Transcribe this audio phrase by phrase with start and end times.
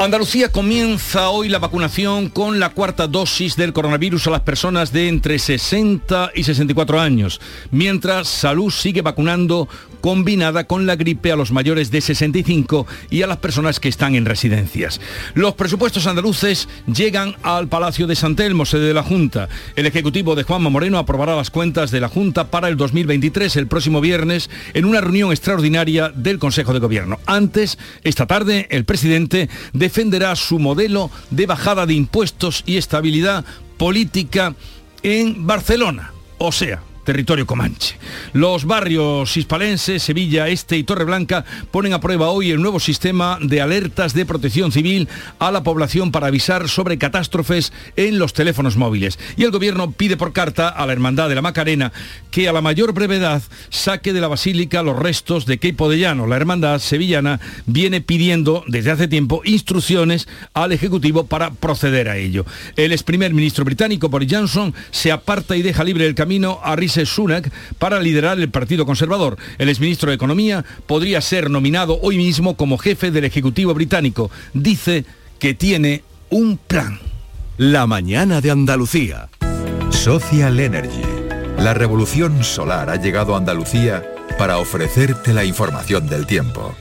[0.00, 5.08] Andalucía comienza hoy la vacunación con la cuarta dosis del coronavirus a las personas de
[5.08, 7.38] entre 60 y 64 años,
[7.70, 9.68] mientras Salud sigue vacunando
[10.00, 14.14] combinada con la gripe a los mayores de 65 y a las personas que están
[14.14, 15.00] en residencias.
[15.34, 19.48] Los presupuestos andaluces llegan al Palacio de San Telmo, sede de la Junta.
[19.76, 23.66] El Ejecutivo de Juanma Moreno aprobará las cuentas de la Junta para el 2023 el
[23.66, 27.18] próximo viernes en una reunión extraordinaria del Consejo de Gobierno.
[27.26, 33.44] Antes, esta tarde, el presidente de defenderá su modelo de bajada de impuestos y estabilidad
[33.76, 34.54] política
[35.02, 37.96] en Barcelona, o sea, territorio comanche.
[38.34, 43.60] Los barrios hispalenses, Sevilla Este y Torreblanca ponen a prueba hoy el nuevo sistema de
[43.60, 45.08] alertas de protección civil
[45.40, 49.18] a la población para avisar sobre catástrofes en los teléfonos móviles.
[49.36, 51.92] Y el gobierno pide por carta a la Hermandad de la Macarena
[52.30, 56.28] que a la mayor brevedad saque de la basílica los restos de Queipo de Llano.
[56.28, 62.46] La Hermandad sevillana viene pidiendo desde hace tiempo instrucciones al Ejecutivo para proceder a ello.
[62.76, 66.76] El ex primer ministro británico Boris Johnson se aparta y deja libre el camino a
[67.06, 69.36] Sunak para liderar el Partido Conservador.
[69.58, 74.30] El exministro de Economía podría ser nominado hoy mismo como jefe del Ejecutivo británico.
[74.54, 75.04] Dice
[75.38, 77.00] que tiene un plan.
[77.56, 79.28] La mañana de Andalucía.
[79.90, 81.02] Social Energy.
[81.58, 84.02] La revolución solar ha llegado a Andalucía
[84.38, 86.74] para ofrecerte la información del tiempo.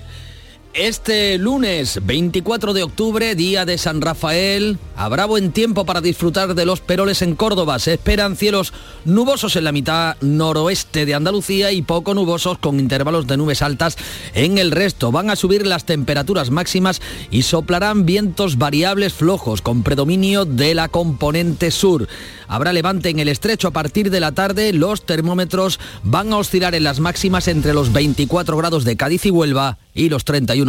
[0.79, 6.65] Este lunes 24 de octubre, día de San Rafael, habrá buen tiempo para disfrutar de
[6.65, 7.79] los peroles en Córdoba.
[7.79, 8.71] Se esperan cielos
[9.03, 13.97] nubosos en la mitad noroeste de Andalucía y poco nubosos con intervalos de nubes altas
[14.33, 15.11] en el resto.
[15.11, 20.87] Van a subir las temperaturas máximas y soplarán vientos variables flojos con predominio de la
[20.87, 22.07] componente sur.
[22.47, 24.71] Habrá levante en el estrecho a partir de la tarde.
[24.71, 29.29] Los termómetros van a oscilar en las máximas entre los 24 grados de Cádiz y
[29.29, 30.68] Huelva y los 31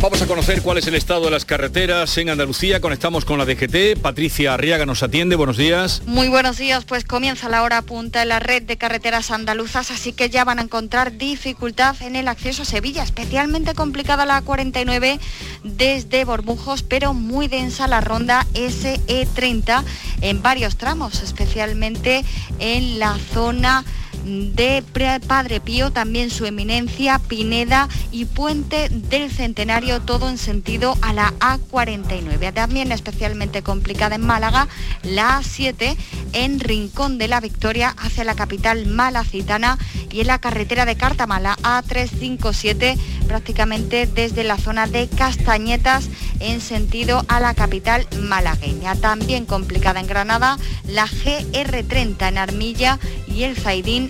[0.00, 2.80] Vamos a conocer cuál es el estado de las carreteras en Andalucía.
[2.80, 4.00] Conectamos con la DGT.
[4.00, 5.36] Patricia Arriaga nos atiende.
[5.36, 6.00] Buenos días.
[6.06, 6.86] Muy buenos días.
[6.86, 10.58] Pues comienza la hora punta en la red de carreteras andaluzas, así que ya van
[10.58, 13.02] a encontrar dificultad en el acceso a Sevilla.
[13.02, 15.20] Especialmente complicada la 49
[15.64, 19.84] desde Bormujos, pero muy densa la ronda SE30
[20.22, 22.24] en varios tramos, especialmente
[22.58, 23.84] en la zona
[24.24, 24.82] de
[25.26, 31.32] Padre Pío, también su eminencia, Pineda y Puente del Centenario, todo en sentido a la
[31.40, 32.52] A49.
[32.52, 34.68] También especialmente complicada en Málaga,
[35.02, 35.96] la A7
[36.32, 39.78] en Rincón de la Victoria hacia la capital malacitana
[40.10, 46.08] y en la carretera de Cartamala A357 prácticamente desde la zona de Castañetas
[46.40, 48.96] en sentido a la capital malagueña.
[48.96, 50.58] También complicada en Granada
[50.88, 52.98] la GR30 en Armilla
[53.28, 54.09] y el Zaidín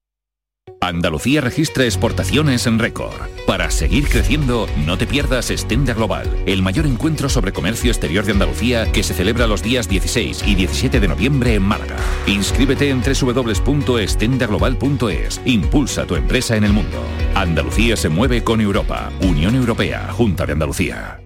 [0.83, 3.13] Andalucía registra exportaciones en récord.
[3.45, 8.31] Para seguir creciendo, no te pierdas Estenda Global, el mayor encuentro sobre comercio exterior de
[8.31, 11.97] Andalucía que se celebra los días 16 y 17 de noviembre en Málaga.
[12.25, 15.41] Inscríbete en www.estendaglobal.es.
[15.45, 17.03] Impulsa tu empresa en el mundo.
[17.35, 19.11] Andalucía se mueve con Europa.
[19.21, 21.21] Unión Europea, Junta de Andalucía.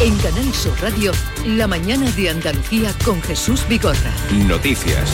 [0.00, 1.10] En Canal Sur Radio,
[1.44, 4.12] la mañana de Andalucía con Jesús Vigorra.
[4.46, 5.12] Noticias.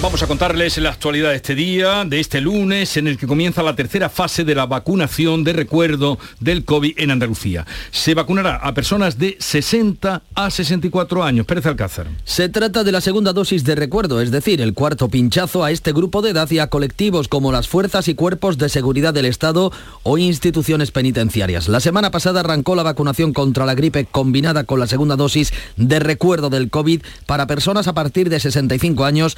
[0.00, 3.64] Vamos a contarles la actualidad de este día, de este lunes, en el que comienza
[3.64, 7.66] la tercera fase de la vacunación de recuerdo del COVID en Andalucía.
[7.90, 11.46] Se vacunará a personas de 60 a 64 años.
[11.46, 12.06] Pérez Alcázar.
[12.24, 15.92] Se trata de la segunda dosis de recuerdo, es decir, el cuarto pinchazo a este
[15.92, 19.72] grupo de edad y a colectivos como las fuerzas y cuerpos de seguridad del Estado
[20.04, 21.66] o instituciones penitenciarias.
[21.66, 25.98] La semana pasada arrancó la vacunación contra la gripe combinada con la segunda dosis de
[25.98, 29.36] recuerdo del COVID para personas a partir de 65 años,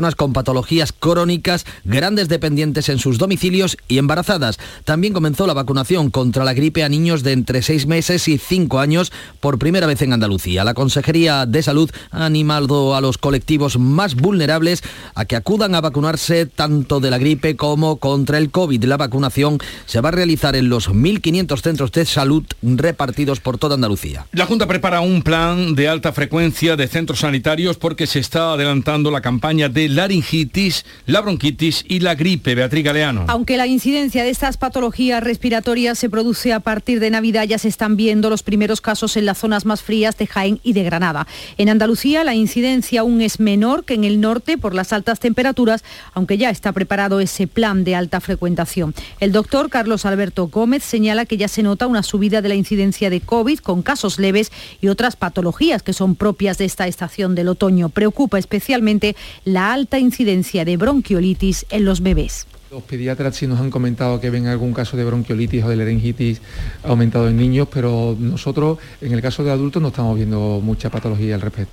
[0.00, 4.58] con patologías crónicas, grandes dependientes en sus domicilios y embarazadas.
[4.84, 8.78] También comenzó la vacunación contra la gripe a niños de entre 6 meses y 5
[8.78, 10.64] años por primera vez en Andalucía.
[10.64, 14.82] La Consejería de Salud ha animado a los colectivos más vulnerables
[15.14, 18.82] a que acudan a vacunarse tanto de la gripe como contra el COVID.
[18.84, 23.74] La vacunación se va a realizar en los 1.500 centros de salud repartidos por toda
[23.74, 24.26] Andalucía.
[24.32, 29.10] La Junta prepara un plan de alta frecuencia de centros sanitarios porque se está adelantando
[29.10, 32.54] la campaña de laringitis, la bronquitis y la gripe.
[32.54, 33.24] Beatriz Galeano.
[33.28, 37.68] Aunque la incidencia de estas patologías respiratorias se produce a partir de Navidad, ya se
[37.68, 41.26] están viendo los primeros casos en las zonas más frías de Jaén y de Granada.
[41.58, 45.82] En Andalucía la incidencia aún es menor que en el norte por las altas temperaturas,
[46.14, 48.94] aunque ya está preparado ese plan de alta frecuentación.
[49.18, 53.10] El doctor Carlos Alberto Gómez señala que ya se nota una subida de la incidencia
[53.10, 57.48] de COVID con casos leves y otras patologías que son propias de esta estación del
[57.48, 57.88] otoño.
[57.88, 62.46] Preocupa especialmente la alta incidencia de bronquiolitis en los bebés.
[62.70, 66.40] Los pediatras sí nos han comentado que ven algún caso de bronquiolitis o de laringitis
[66.84, 71.34] aumentado en niños, pero nosotros en el caso de adultos no estamos viendo mucha patología
[71.34, 71.72] al respecto.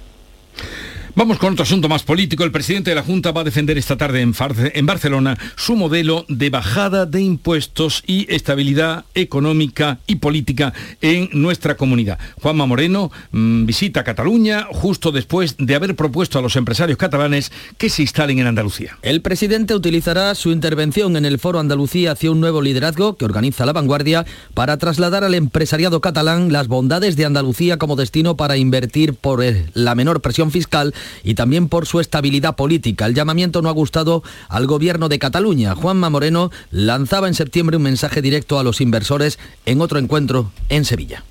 [1.18, 2.44] Vamos con otro asunto más político.
[2.44, 6.52] El presidente de la Junta va a defender esta tarde en, Barcelona su modelo de
[6.52, 12.20] bajada de impuestos y estabilidad económica y política en nuestra comunidad.
[12.40, 17.90] Juanma Moreno mm, visita Cataluña justo después de haber propuesto a los empresarios catalanes que
[17.90, 19.00] se instalen en Andalucía.
[19.02, 23.66] El presidente utilizará su intervención en el Foro Andalucía hacia un nuevo liderazgo que organiza
[23.66, 24.24] la vanguardia
[24.54, 29.44] para trasladar al empresariado catalán las bondades de Andalucía como destino para invertir por
[29.74, 30.94] la menor presión fiscal
[31.24, 33.06] y también por su estabilidad política.
[33.06, 35.76] El llamamiento no ha gustado al gobierno de Cataluña.
[35.76, 40.86] Juanma Moreno lanzaba en septiembre un mensaje directo a los inversores en otro encuentro en
[40.86, 41.24] Sevilla.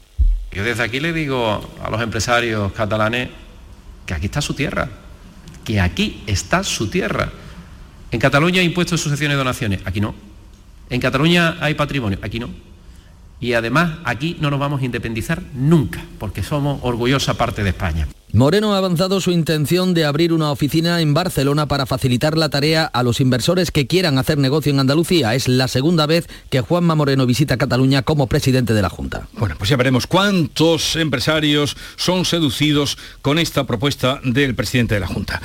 [0.52, 3.28] Yo desde aquí le digo a los empresarios catalanes
[4.06, 4.88] que aquí está su tierra,
[5.64, 7.31] que aquí está su tierra.
[8.11, 10.14] En Cataluña hay impuestos, sucesiones y donaciones, aquí no.
[10.88, 12.49] En Cataluña hay patrimonio, aquí no.
[13.40, 18.08] Y además aquí no nos vamos a independizar nunca, porque somos orgullosa parte de España.
[18.37, 22.85] Moreno ha avanzado su intención de abrir una oficina en Barcelona para facilitar la tarea
[22.85, 25.35] a los inversores que quieran hacer negocio en Andalucía.
[25.35, 29.27] Es la segunda vez que Juanma Moreno visita Cataluña como presidente de la Junta.
[29.38, 35.06] Bueno, pues ya veremos cuántos empresarios son seducidos con esta propuesta del presidente de la
[35.06, 35.41] Junta.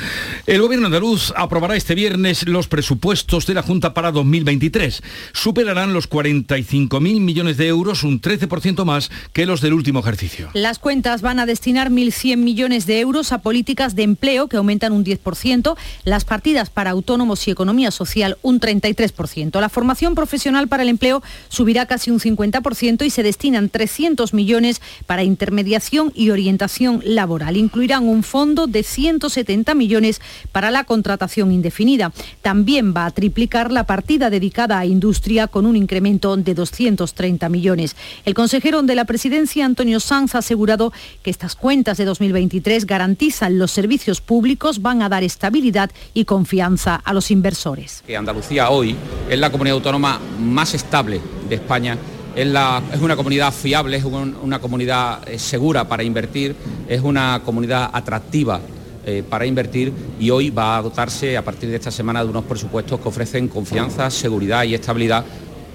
[0.45, 5.01] El gobierno andaluz aprobará este viernes los presupuestos de la Junta para 2023.
[5.31, 10.49] Superarán los 45.000 millones de euros, un 13% más que los del último ejercicio.
[10.51, 14.93] Las cuentas van a destinar 1.100 millones de euros a políticas de empleo que aumentan
[14.93, 19.59] un 10%, las partidas para autónomos y economía social un 33%.
[19.59, 24.81] La formación profesional para el empleo subirá casi un 50% y se destinan 300 millones
[25.05, 27.57] para intermediación y orientación laboral.
[27.57, 32.11] Incluirán un fondo de 170 millones para la contratación indefinida.
[32.41, 37.95] También va a triplicar la partida dedicada a industria con un incremento de 230 millones.
[38.25, 40.93] El consejero de la presidencia, Antonio Sanz, ha asegurado
[41.23, 46.95] que estas cuentas de 2023 garantizan los servicios públicos, van a dar estabilidad y confianza
[46.95, 48.03] a los inversores.
[48.05, 48.95] Que Andalucía hoy
[49.29, 51.19] es la comunidad autónoma más estable
[51.49, 51.97] de España
[52.35, 56.55] es, una comunidad fiable, es una comunidad eh, segura para invertir,
[56.87, 58.61] es una comunidad atractiva
[59.05, 62.45] eh, para invertir y hoy va a dotarse a partir de esta semana de unos
[62.45, 65.25] presupuestos que ofrecen confianza, seguridad y estabilidad,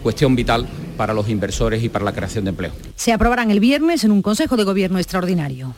[0.03, 2.73] cuestión vital para los inversores y para la creación de empleo.
[2.95, 5.75] Se aprobarán el viernes en un Consejo de Gobierno extraordinario.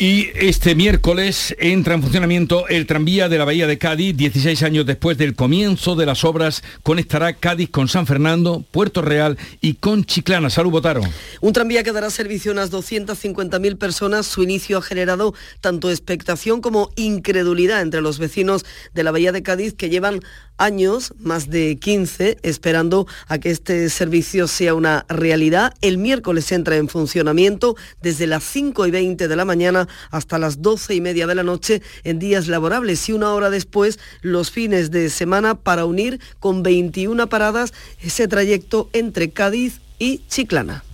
[0.00, 4.16] Y este miércoles entra en funcionamiento el tranvía de la Bahía de Cádiz.
[4.16, 9.36] 16 años después del comienzo de las obras, conectará Cádiz con San Fernando, Puerto Real
[9.60, 10.50] y con Chiclana.
[10.50, 11.00] Salud, Botaro.
[11.40, 14.26] Un tranvía que dará servicio a unas 250.000 personas.
[14.26, 18.64] Su inicio ha generado tanto expectación como incredulidad entre los vecinos
[18.94, 20.20] de la Bahía de Cádiz que llevan
[20.58, 25.72] años, más de 15, esperando a que este servicio sea una realidad.
[25.80, 30.62] El miércoles entra en funcionamiento desde las 5 y 20 de la mañana hasta las
[30.62, 34.90] 12 y media de la noche en días laborables y una hora después los fines
[34.90, 40.84] de semana para unir con 21 paradas ese trayecto entre Cádiz y Chiclana.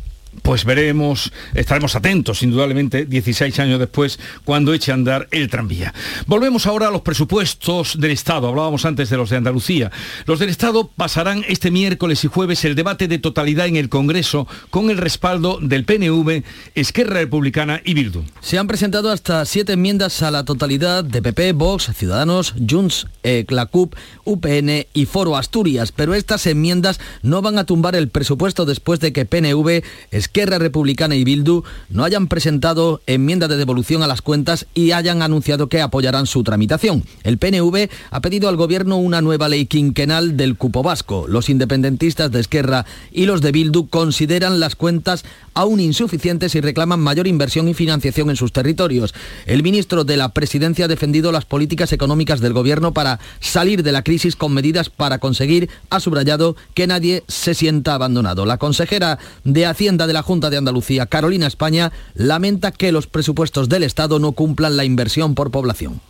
[0.43, 5.95] Pues veremos, estaremos atentos, indudablemente, 16 años después, cuando eche a andar el tranvía.
[6.26, 8.49] Volvemos ahora a los presupuestos del Estado.
[8.49, 9.91] Hablábamos antes de los de Andalucía.
[10.26, 14.47] Los del Estado pasarán este miércoles y jueves el debate de totalidad en el Congreso
[14.71, 16.43] con el respaldo del PNV,
[16.75, 18.23] Esquerra Republicana y Bildu.
[18.41, 23.45] Se han presentado hasta siete enmiendas a la totalidad de PP, Vox, Ciudadanos, Junts, eh,
[23.49, 28.64] la CUP, UPN y Foro Asturias, pero estas enmiendas no van a tumbar el presupuesto
[28.64, 29.83] después de que PNV,
[30.25, 35.21] Esquerra Republicana y Bildu no hayan presentado enmienda de devolución a las cuentas y hayan
[35.21, 37.04] anunciado que apoyarán su tramitación.
[37.25, 41.26] El PNV ha pedido al Gobierno una nueva ley quinquenal del cupo vasco.
[41.28, 47.00] Los independentistas de Esquerra y los de Bildu consideran las cuentas aún insuficientes y reclaman
[47.00, 49.14] mayor inversión y financiación en sus territorios.
[49.45, 53.93] El ministro de la Presidencia ha defendido las políticas económicas del Gobierno para salir de
[53.93, 58.47] la crisis con medidas para conseguir, ha subrayado, que nadie se sienta abandonado.
[58.47, 63.68] La consejera de Hacienda de la Junta de Andalucía, Carolina España, lamenta que los presupuestos
[63.68, 66.00] del Estado no cumplan la inversión por población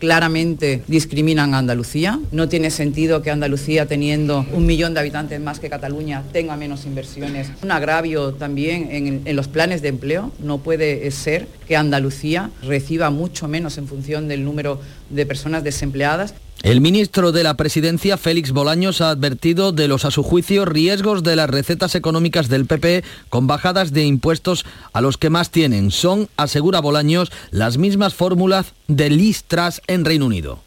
[0.00, 2.18] claramente discriminan a Andalucía.
[2.32, 6.86] No tiene sentido que Andalucía, teniendo un millón de habitantes más que Cataluña, tenga menos
[6.86, 7.50] inversiones.
[7.62, 10.32] Un agravio también en, los planes de empleo.
[10.40, 14.80] No puede ser que Andalucía reciba mucho menos en función del número
[15.10, 16.34] de personas desempleadas.
[16.62, 21.22] El ministro de la Presidencia, Félix Bolaños, ha advertido de los, a su juicio, riesgos
[21.22, 25.90] de las recetas económicas del PP con bajadas de impuestos a los que más tienen.
[25.90, 30.62] Son, asegura Bolaños, las mismas fórmulas de Listras en Reino Unido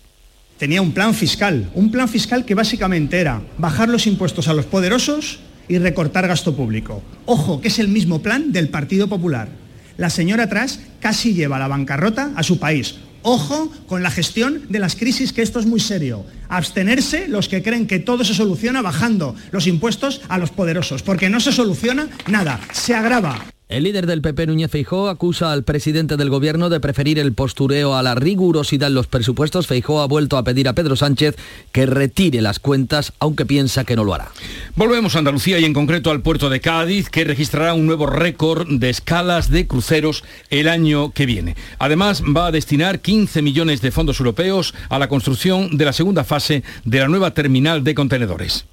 [0.64, 4.66] tenía un plan fiscal, un plan fiscal que básicamente era bajar los impuestos a los
[4.66, 7.04] poderosos y recortar gasto público.
[7.26, 9.50] Ojo, que es el mismo plan del Partido Popular.
[9.98, 12.96] La señora Tras casi lleva a la bancarrota a su país.
[13.24, 16.25] Ojo con la gestión de las crisis, que esto es muy serio.
[16.50, 21.30] Abstenerse los que creen que todo se soluciona bajando los impuestos a los poderosos, porque
[21.30, 23.53] no se soluciona nada, se agrava.
[23.70, 27.96] El líder del PP, Núñez Feijó, acusa al presidente del gobierno de preferir el postureo
[27.96, 29.67] a la rigurosidad en los presupuestos.
[29.67, 31.38] Feijó ha vuelto a pedir a Pedro Sánchez
[31.72, 34.32] que retire las cuentas, aunque piensa que no lo hará.
[34.75, 38.67] Volvemos a Andalucía y en concreto al puerto de Cádiz, que registrará un nuevo récord
[38.67, 41.55] de escalas de cruceros el año que viene.
[41.79, 46.25] Además, va a destinar 15 millones de fondos europeos a la construcción de la segunda
[46.25, 48.65] fase de la nueva terminal de contenedores.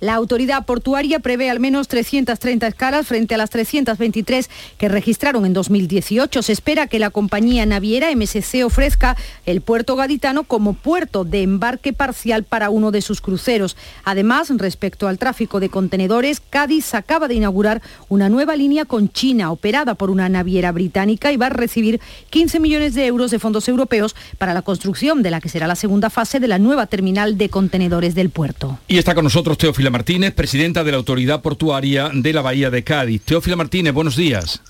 [0.00, 5.52] La autoridad portuaria prevé al menos 330 escalas frente a las 323 que registraron en
[5.52, 6.42] 2018.
[6.42, 11.92] Se espera que la compañía naviera MSC ofrezca el puerto gaditano como puerto de embarque
[11.92, 13.76] parcial para uno de sus cruceros.
[14.04, 19.50] Además, respecto al tráfico de contenedores, Cádiz acaba de inaugurar una nueva línea con China
[19.50, 22.00] operada por una naviera británica y va a recibir
[22.30, 25.74] 15 millones de euros de fondos europeos para la construcción de la que será la
[25.74, 28.78] segunda fase de la nueva terminal de contenedores del puerto.
[28.86, 32.84] Y está con nosotros Teófila Martínez, presidenta de la Autoridad Portuaria de la Bahía de
[32.84, 33.22] Cádiz.
[33.22, 34.60] Teófila Martínez, buenos días.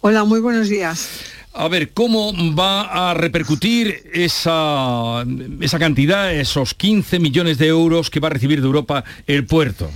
[0.00, 1.08] Hola, muy buenos días.
[1.52, 5.24] A ver, ¿cómo va a repercutir esa,
[5.60, 9.88] esa cantidad, esos 15 millones de euros que va a recibir de Europa el puerto?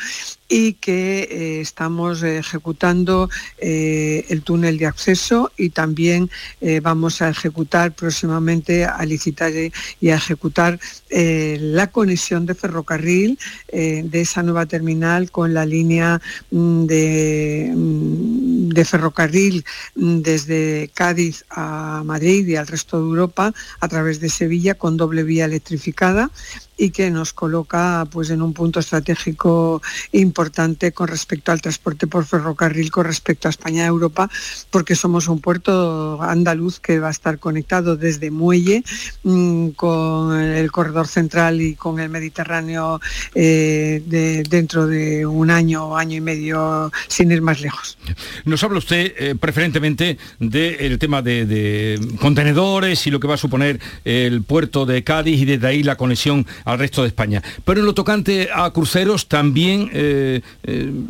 [0.51, 7.29] y que eh, estamos ejecutando eh, el túnel de acceso y también eh, vamos a
[7.29, 9.53] ejecutar próximamente, a licitar
[10.01, 10.77] y a ejecutar
[11.09, 13.39] la conexión de ferrocarril
[13.71, 16.21] de esa nueva terminal con la línea
[16.51, 24.19] mm, de, de ferrocarril desde Cádiz a Madrid y al resto de Europa a través
[24.19, 26.31] de Sevilla con doble vía electrificada
[26.81, 29.83] y que nos coloca pues en un punto estratégico
[30.13, 34.31] importante con respecto al transporte por ferrocarril con respecto a España y Europa,
[34.71, 38.83] porque somos un puerto andaluz que va a estar conectado desde Muelle
[39.21, 42.99] mm, con el corredor central y con el Mediterráneo
[43.35, 47.99] eh, de, dentro de un año, año y medio, sin ir más lejos.
[48.45, 53.79] Nos habla usted eh, preferentemente del tema de, contenedores y lo que va a suponer
[54.03, 57.41] el puerto de Cádiz y desde ahí la conexión al resto de España.
[57.65, 60.41] Pero en lo tocante a cruceros también eh,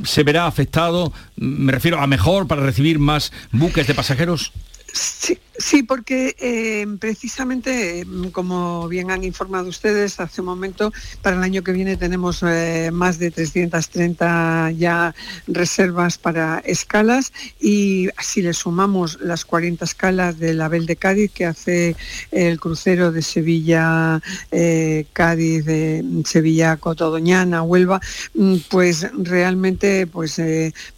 [0.03, 4.51] se verá afectado, me refiero a mejor para recibir más buques de pasajeros.
[4.93, 10.91] Sí, Sí, porque eh, precisamente, mm, como bien han informado ustedes hace un momento,
[11.21, 15.13] para el año que viene tenemos eh, más de 330 ya
[15.47, 21.31] reservas para escalas y si le sumamos las 40 escalas de la Bel de Cádiz
[21.31, 21.95] que hace
[22.31, 24.19] el crucero de Sevilla,
[24.51, 28.01] eh, Cádiz, de Sevilla, Cotodoñana, Huelva,
[28.33, 30.41] mm, pues realmente pues,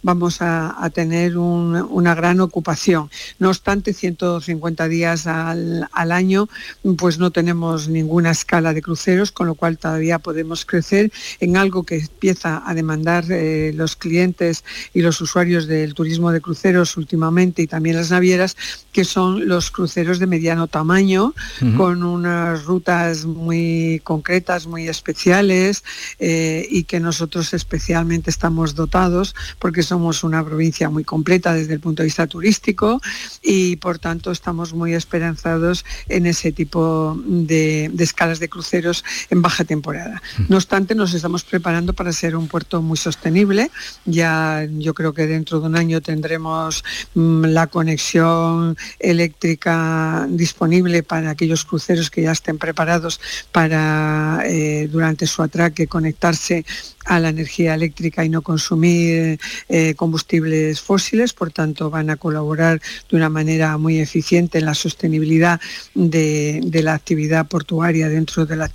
[0.02, 3.10] vamos a, tener una gran ocupación.
[3.38, 6.48] No obstante, 150 50 días al, año,
[6.96, 11.82] pues no tenemos ninguna escala de cruceros, con lo cual todavía podemos crecer en algo
[11.82, 17.62] que empieza a demandar eh, los clientes y los usuarios del turismo de cruceros últimamente
[17.62, 18.56] y también las navieras,
[18.92, 21.34] que son los cruceros de mediano tamaño,
[21.76, 25.82] con unas rutas muy concretas, muy especiales
[26.18, 31.80] eh, y que nosotros especialmente estamos dotados porque somos una provincia muy completa desde el
[31.80, 33.00] punto de vista turístico
[33.42, 39.64] y por tanto estamos muy esperanzados en ese tipo de, escalas de cruceros en baja
[39.64, 40.20] temporada.
[40.50, 43.70] No obstante, nos estamos preparando para ser un puerto muy sostenible.
[44.04, 46.84] Ya yo creo que dentro de un año tendremos
[47.14, 55.26] mm, la conexión eléctrica disponible para aquellos cruceros que ya estén preparados para eh, durante
[55.26, 56.66] su atraque conectarse
[57.06, 62.80] a la energía eléctrica y no consumir eh, combustibles fósiles, por tanto van a colaborar
[63.10, 65.60] de una manera muy eficiente en la sostenibilidad
[65.94, 68.70] de, la actividad portuaria dentro de la,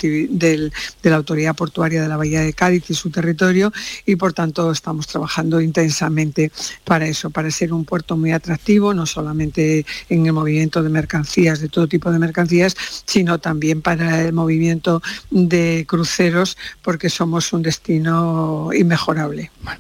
[1.16, 3.74] Autoridad Portuaria de la Bahía de Cádiz y su territorio
[4.06, 6.52] y por tanto estamos trabajando intensamente
[6.84, 11.60] para eso, para ser un puerto muy atractivo, no solamente en el movimiento de mercancías,
[11.60, 12.76] de todo tipo de mercancías,
[13.06, 15.02] sino también para el movimiento
[15.32, 19.52] de cruceros, porque somos un destino inmejorable.
[19.64, 19.80] Bueno.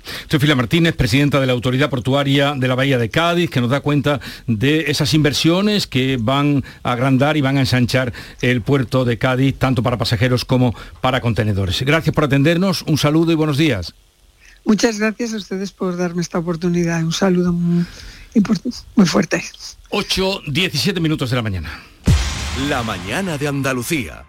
[0.56, 4.20] Martínez, presidenta de la Autoridad Portuaria de la Bahía de Cádiz, que nos da cuenta
[4.48, 5.59] de esas inversiones
[5.90, 10.46] que van a agrandar y van a ensanchar el puerto de Cádiz, tanto para pasajeros
[10.46, 11.82] como para contenedores.
[11.82, 13.94] Gracias por atendernos, un saludo y buenos días.
[14.64, 17.04] Muchas gracias a ustedes por darme esta oportunidad.
[17.04, 17.86] Un saludo muy,
[18.96, 19.44] muy fuerte.
[19.90, 21.70] 8, 17 minutos de la mañana.
[22.70, 24.29] La mañana de Andalucía.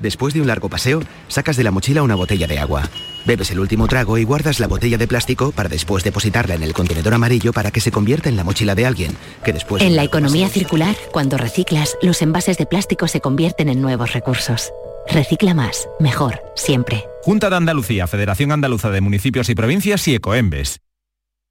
[0.00, 2.88] Después de un largo paseo, sacas de la mochila una botella de agua.
[3.26, 6.72] Bebes el último trago y guardas la botella de plástico para después depositarla en el
[6.72, 9.82] contenedor amarillo para que se convierta en la mochila de alguien, que después...
[9.82, 14.72] En la economía circular, cuando reciclas, los envases de plástico se convierten en nuevos recursos.
[15.06, 17.04] Recicla más, mejor, siempre.
[17.22, 20.80] Junta de Andalucía, Federación Andaluza de Municipios y Provincias y Ecoembes.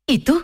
[0.08, 0.44] ¿Y tú?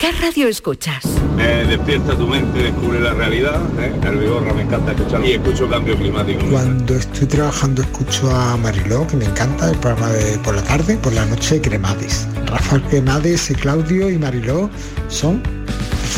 [0.00, 1.04] ¿Qué radio escuchas?
[1.36, 3.60] Me despierta tu mente, descubre la realidad.
[3.78, 3.92] ¿eh?
[4.02, 6.40] El Vigorra me encanta escuchar y escucho cambio climático.
[6.50, 10.96] Cuando estoy trabajando escucho a Mariló, que me encanta, el programa de por la tarde,
[10.96, 12.26] por la noche Cremades.
[12.46, 14.70] Rafael Cremades, Claudio y Mariló
[15.08, 15.42] son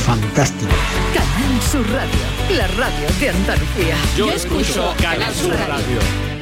[0.06, 0.76] fantásticos.
[1.12, 3.96] Canal Sur Radio, la radio de Andalucía.
[4.16, 6.41] Yo, escucho Canal Sur Radio.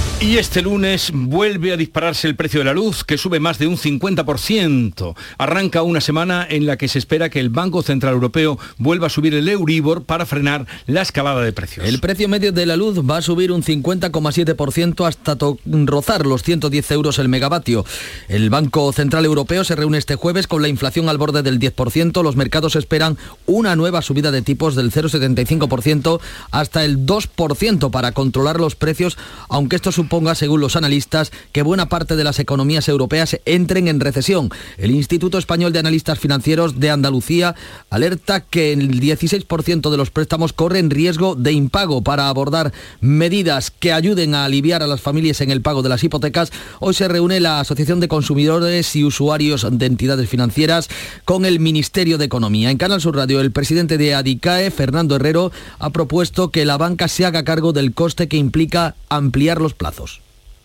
[0.21, 3.65] Y este lunes vuelve a dispararse el precio de la luz, que sube más de
[3.65, 5.15] un 50%.
[5.39, 9.09] Arranca una semana en la que se espera que el Banco Central Europeo vuelva a
[9.09, 11.87] subir el Euribor para frenar la escalada de precios.
[11.87, 16.91] El precio medio de la luz va a subir un 50,7% hasta rozar los 110
[16.91, 17.83] euros el megavatio.
[18.27, 22.21] El Banco Central Europeo se reúne este jueves con la inflación al borde del 10%.
[22.21, 26.19] Los mercados esperan una nueva subida de tipos del 0,75%
[26.51, 29.17] hasta el 2% para controlar los precios,
[29.49, 33.87] aunque esto supone suponga, según los analistas, que buena parte de las economías europeas entren
[33.87, 34.49] en recesión.
[34.77, 37.55] El Instituto Español de Analistas Financieros de Andalucía
[37.89, 43.93] alerta que el 16% de los préstamos corren riesgo de impago para abordar medidas que
[43.93, 46.51] ayuden a aliviar a las familias en el pago de las hipotecas.
[46.81, 50.89] Hoy se reúne la Asociación de Consumidores y Usuarios de Entidades Financieras
[51.23, 52.69] con el Ministerio de Economía.
[52.69, 57.07] En Canal Sur Radio, el presidente de ADICAE, Fernando Herrero, ha propuesto que la banca
[57.07, 60.00] se haga cargo del coste que implica ampliar los plazos.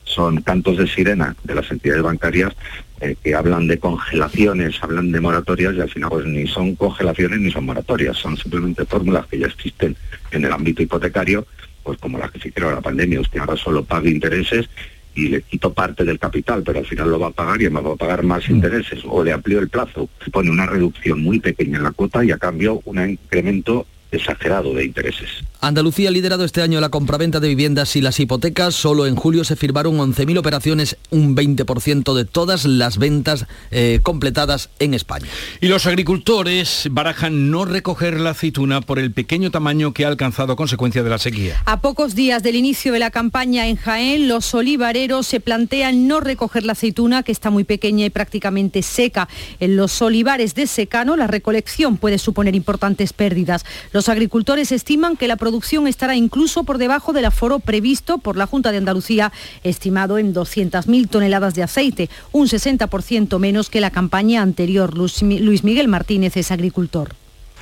[0.06, 2.52] Son cantos de sirena de las entidades bancarias
[3.00, 7.38] eh, que hablan de congelaciones, hablan de moratorias y al final pues ni son congelaciones
[7.40, 9.94] ni son moratorias, son simplemente fórmulas que ya existen
[10.30, 11.46] en el ámbito hipotecario,
[11.82, 14.70] pues como las que se hicieron la pandemia, usted ahora solo paga intereses
[15.14, 17.80] y le quito parte del capital, pero al final lo va a pagar y me
[17.80, 21.40] va a pagar más intereses, o le amplío el plazo, se pone una reducción muy
[21.40, 25.28] pequeña en la cuota y a cambio un incremento exagerado de intereses.
[25.60, 28.74] Andalucía ha liderado este año la compraventa de viviendas y las hipotecas.
[28.74, 34.70] Solo en julio se firmaron 11.000 operaciones, un 20% de todas las ventas eh, completadas
[34.78, 35.26] en España.
[35.60, 40.52] Y los agricultores barajan no recoger la aceituna por el pequeño tamaño que ha alcanzado
[40.52, 41.60] a consecuencia de la sequía.
[41.64, 46.20] A pocos días del inicio de la campaña en Jaén, los olivareros se plantean no
[46.20, 49.28] recoger la aceituna, que está muy pequeña y prácticamente seca.
[49.58, 53.64] En los olivares de secano, la recolección puede suponer importantes pérdidas.
[53.96, 58.46] Los agricultores estiman que la producción estará incluso por debajo del aforo previsto por la
[58.46, 59.32] Junta de Andalucía,
[59.64, 64.92] estimado en 200.000 toneladas de aceite, un 60% menos que la campaña anterior.
[64.94, 67.14] Luis Miguel Martínez es agricultor.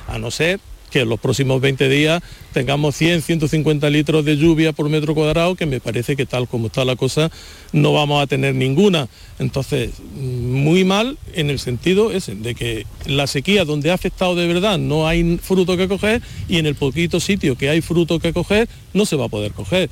[0.09, 2.21] A no ser que en los próximos 20 días
[2.53, 6.67] tengamos 100, 150 litros de lluvia por metro cuadrado, que me parece que tal como
[6.67, 7.31] está la cosa
[7.73, 9.07] no vamos a tener ninguna.
[9.39, 14.47] Entonces, muy mal en el sentido ese, de que la sequía donde ha afectado de
[14.47, 18.33] verdad no hay fruto que coger y en el poquito sitio que hay fruto que
[18.33, 19.89] coger no se va a poder coger.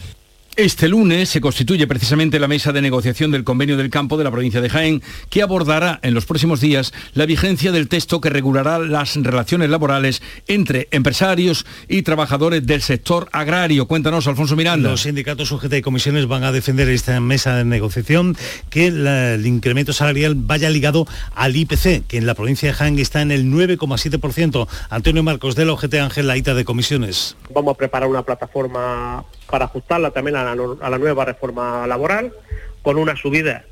[0.55, 4.29] Este lunes se constituye precisamente la mesa de negociación del convenio del campo de la
[4.29, 8.77] provincia de Jaén, que abordará en los próximos días la vigencia del texto que regulará
[8.77, 13.87] las relaciones laborales entre empresarios y trabajadores del sector agrario.
[13.87, 14.91] Cuéntanos, Alfonso Miranda.
[14.91, 18.37] Los sindicatos UGT y comisiones van a defender esta mesa de negociación
[18.69, 23.23] que el incremento salarial vaya ligado al IPC, que en la provincia de Jaén está
[23.23, 24.67] en el 9,7%.
[24.91, 27.37] Antonio Marcos de la UGT Ángel Laita de Comisiones.
[27.51, 32.33] Vamos a preparar una plataforma para ajustarla también a la, nueva reforma laboral,
[32.81, 33.65] con una subida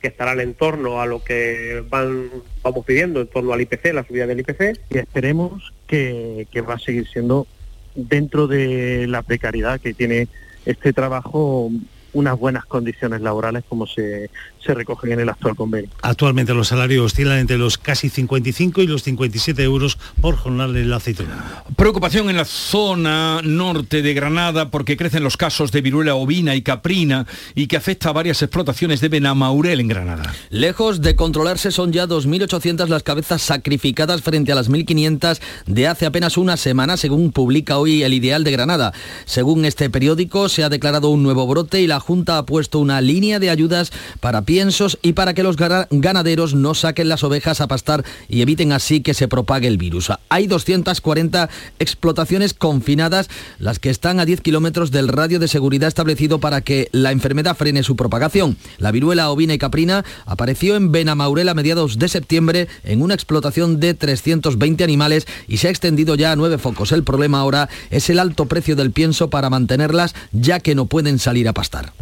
[0.00, 2.30] que estará en torno a lo que van,
[2.62, 4.78] vamos pidiendo, en torno al IPC, la subida del IPC.
[4.90, 7.46] Y esperemos que va a seguir siendo
[7.94, 10.28] dentro de la precariedad que tiene
[10.66, 11.70] este trabajo
[12.16, 14.30] unas buenas condiciones laborales como se,
[14.64, 15.90] se recogen en el actual convenio.
[16.02, 20.84] Actualmente los salarios oscilan entre los casi 55 y los 57 euros por jornal de
[20.84, 21.62] la aceituna.
[21.76, 26.62] Preocupación en la zona norte de Granada porque crecen los casos de viruela ovina y
[26.62, 30.34] caprina y que afecta a varias explotaciones de Benamaurel en Granada.
[30.50, 36.06] Lejos de controlarse son ya 2.800 las cabezas sacrificadas frente a las 1.500 de hace
[36.06, 38.92] apenas una semana, según publica hoy el Ideal de Granada.
[39.26, 43.00] Según este periódico, se ha declarado un nuevo brote y la Junta ha puesto una
[43.00, 47.66] línea de ayudas para piensos y para que los ganaderos no saquen las ovejas a
[47.66, 50.12] pastar y eviten así que se propague el virus.
[50.28, 56.38] Hay 240 explotaciones confinadas, las que están a 10 kilómetros del radio de seguridad establecido
[56.38, 58.56] para que la enfermedad frene su propagación.
[58.78, 63.80] La viruela ovina y caprina apareció en Benamaurel a mediados de septiembre en una explotación
[63.80, 66.92] de 320 animales y se ha extendido ya a nueve focos.
[66.92, 71.18] El problema ahora es el alto precio del pienso para mantenerlas, ya que no pueden
[71.18, 71.95] salir a pastar.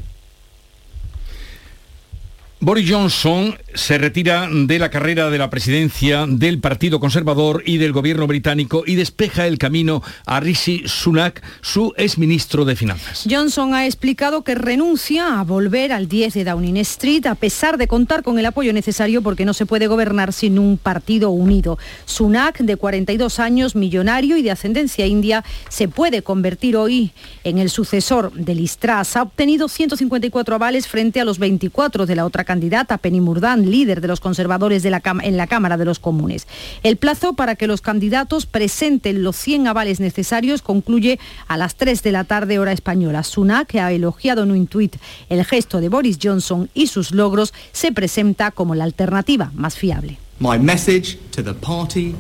[2.64, 7.92] Boris Johnson se retira de la carrera de la presidencia del Partido Conservador y del
[7.92, 13.27] gobierno británico y despeja el camino a Rishi Sunak, su exministro de Finanzas.
[13.29, 17.87] Johnson ha explicado que renuncia a volver al 10 de Downing Street a pesar de
[17.87, 21.79] contar con el apoyo necesario porque no se puede gobernar sin un partido unido.
[22.07, 27.11] Sunak, de 42 años, millonario y de ascendencia india, se puede convertir hoy
[27.42, 29.16] en el sucesor de Liz Truss.
[29.16, 34.00] Ha obtenido 154 avales frente a los 24 de la otra candidata, Penny Murdan, líder
[34.00, 36.46] de los conservadores en la Cámara de los Comunes.
[36.84, 42.00] El plazo para que los candidatos presenten los 100 avales necesarios concluye a las 3
[42.04, 43.24] de la tarde hora española.
[43.24, 44.94] Sunak, ha elogiado en un tuit
[45.28, 50.18] el gesto de Boris Johnson y sus logros, se presenta como la alternativa más fiable.
[50.38, 52.14] My message to the party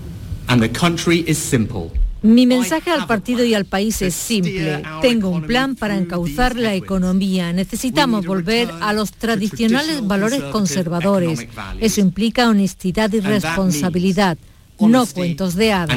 [0.48, 1.92] and the country is simple.
[2.24, 4.82] Mi mensaje al partido y al país es simple.
[5.02, 7.52] Tengo un plan para encauzar la economía.
[7.52, 11.46] Necesitamos volver a los tradicionales valores conservadores.
[11.80, 14.38] Eso implica honestidad y responsabilidad,
[14.80, 15.94] no cuentos de hadas.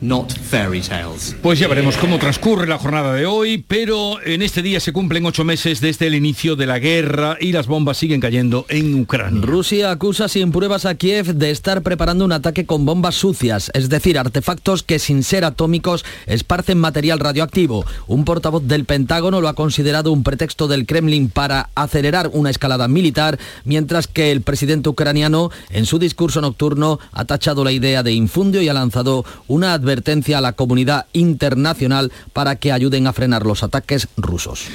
[0.00, 1.36] Not fairy tales.
[1.42, 5.26] Pues ya veremos cómo transcurre la jornada de hoy, pero en este día se cumplen
[5.26, 9.42] ocho meses desde el inicio de la guerra y las bombas siguen cayendo en Ucrania.
[9.42, 13.88] Rusia acusa sin pruebas a Kiev de estar preparando un ataque con bombas sucias, es
[13.88, 17.84] decir, artefactos que sin ser atómicos esparcen material radioactivo.
[18.06, 22.88] Un portavoz del Pentágono lo ha considerado un pretexto del Kremlin para acelerar una escalada
[22.88, 28.12] militar, mientras que el presidente ucraniano en su discurso nocturno ha tachado la idea de
[28.12, 33.12] infundio y ha lanzado una advertencia advertencia a la comunidad internacional para que ayuden a
[33.12, 34.66] frenar los ataques rusos.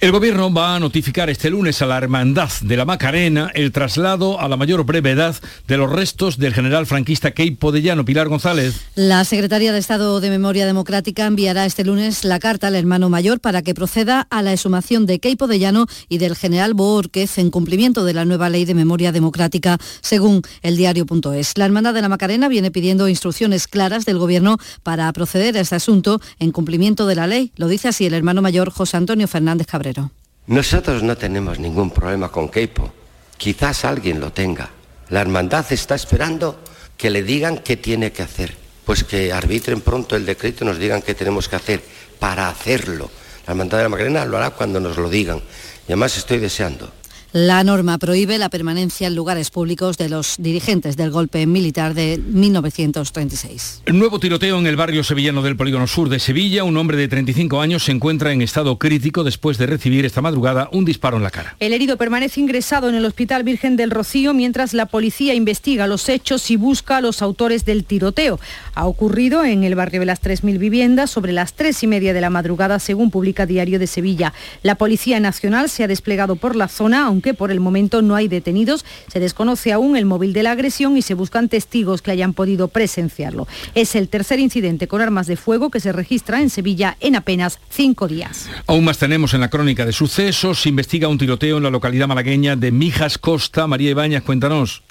[0.00, 4.40] El gobierno va a notificar este lunes a la Hermandad de la Macarena el traslado
[4.40, 5.36] a la mayor brevedad
[5.68, 8.04] de los restos del general franquista Keipo de Llano.
[8.04, 8.74] Pilar González.
[8.96, 13.38] La Secretaría de Estado de Memoria Democrática enviará este lunes la carta al hermano mayor
[13.38, 17.50] para que proceda a la exhumación de Keipo de Llano y del general Boórquez en
[17.50, 21.56] cumplimiento de la nueva ley de memoria democrática, según el diario.es.
[21.56, 25.76] La Hermandad de la Macarena viene pidiendo instrucciones claras del gobierno para proceder a este
[25.76, 27.52] asunto en cumplimiento de la ley.
[27.56, 30.10] Lo dice así el hermano mayor José Antonio Fernández Cabrera.
[30.46, 32.92] Nosotros no tenemos ningún problema con Keipo.
[33.36, 34.70] Quizás alguien lo tenga.
[35.08, 36.60] La hermandad está esperando
[36.96, 38.56] que le digan qué tiene que hacer.
[38.84, 41.82] Pues que arbitren pronto el decreto y nos digan qué tenemos que hacer
[42.18, 43.10] para hacerlo.
[43.46, 45.38] La hermandad de la Macarena lo hará cuando nos lo digan.
[45.86, 46.92] Y además estoy deseando
[47.32, 52.18] la norma prohíbe la permanencia en lugares públicos de los dirigentes del golpe militar de
[52.18, 53.82] 1936.
[53.86, 56.64] Nuevo tiroteo en el barrio sevillano del Polígono Sur de Sevilla.
[56.64, 60.68] Un hombre de 35 años se encuentra en estado crítico después de recibir esta madrugada
[60.72, 61.56] un disparo en la cara.
[61.58, 66.08] El herido permanece ingresado en el Hospital Virgen del Rocío mientras la policía investiga los
[66.10, 68.40] hechos y busca a los autores del tiroteo.
[68.74, 72.20] Ha ocurrido en el barrio de las 3.000 viviendas sobre las 3 y media de
[72.20, 74.34] la madrugada, según publica Diario de Sevilla.
[74.62, 78.14] La Policía Nacional se ha desplegado por la zona, aunque que por el momento no
[78.16, 78.84] hay detenidos.
[79.10, 82.68] Se desconoce aún el móvil de la agresión y se buscan testigos que hayan podido
[82.68, 83.48] presenciarlo.
[83.74, 87.58] Es el tercer incidente con armas de fuego que se registra en Sevilla en apenas
[87.70, 88.50] cinco días.
[88.66, 90.60] Aún más tenemos en la crónica de sucesos.
[90.60, 93.66] Se investiga un tiroteo en la localidad malagueña de Mijas Costa.
[93.66, 94.82] María Ibáñez, cuéntanos.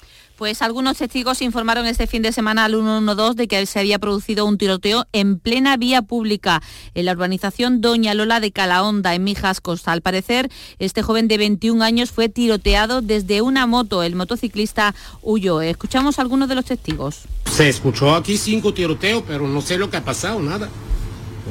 [0.42, 4.44] Pues algunos testigos informaron este fin de semana al 112 de que se había producido
[4.44, 6.60] un tiroteo en plena vía pública
[6.94, 9.92] en la urbanización Doña Lola de Calahonda, en Mijas Costa.
[9.92, 10.50] Al parecer,
[10.80, 14.02] este joven de 21 años fue tiroteado desde una moto.
[14.02, 15.60] El motociclista huyó.
[15.60, 17.20] Escuchamos algunos de los testigos.
[17.48, 20.68] Se escuchó aquí cinco tiroteos, pero no sé lo que ha pasado, nada.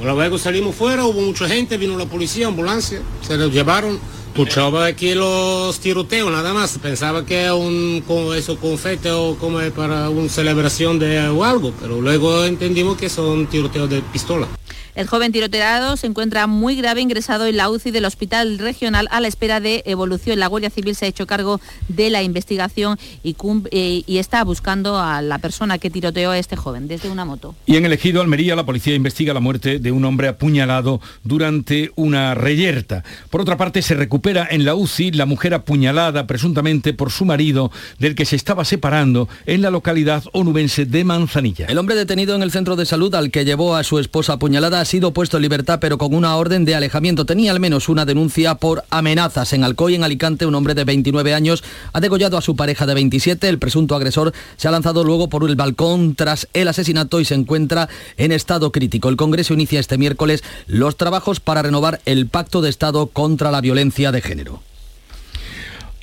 [0.04, 4.02] Luego salimos fuera, hubo mucha gente, vino la policía, ambulancia, se los llevaron
[4.34, 9.60] Escuchaba aquí los tiroteos nada más, pensaba que era un con eso confete o como
[9.76, 14.48] para una celebración de algo, pero luego entendimos que son tiroteos de pistola.
[14.96, 19.22] El joven tiroteado se encuentra muy grave ingresado en la UCI del Hospital Regional a
[19.22, 20.40] la espera de evolución.
[20.40, 23.36] La Guardia Civil se ha hecho cargo de la investigación y,
[23.72, 27.56] eh, y está buscando a la persona que tiroteó a este joven desde una moto.
[27.66, 31.92] Y en el ejido Almería la policía investiga la muerte de un hombre apuñalado durante
[31.96, 33.04] una reyerta.
[33.30, 37.72] Por otra parte se recupera en la UCI la mujer apuñalada presuntamente por su marido
[37.98, 41.68] del que se estaba separando en la localidad onubense de Manzanilla.
[41.68, 44.81] El hombre detenido en el centro de salud al que llevó a su esposa apuñalada
[44.82, 47.26] ha sido puesto en libertad, pero con una orden de alejamiento.
[47.26, 49.54] Tenía al menos una denuncia por amenazas.
[49.54, 51.64] En Alcoy, en Alicante, un hombre de 29 años
[51.94, 53.48] ha degollado a su pareja de 27.
[53.48, 57.36] El presunto agresor se ha lanzado luego por el balcón tras el asesinato y se
[57.36, 59.10] encuentra en estado crítico.
[59.10, 63.62] El Congreso inicia este miércoles los trabajos para renovar el Pacto de Estado contra la
[63.62, 64.71] Violencia de Género.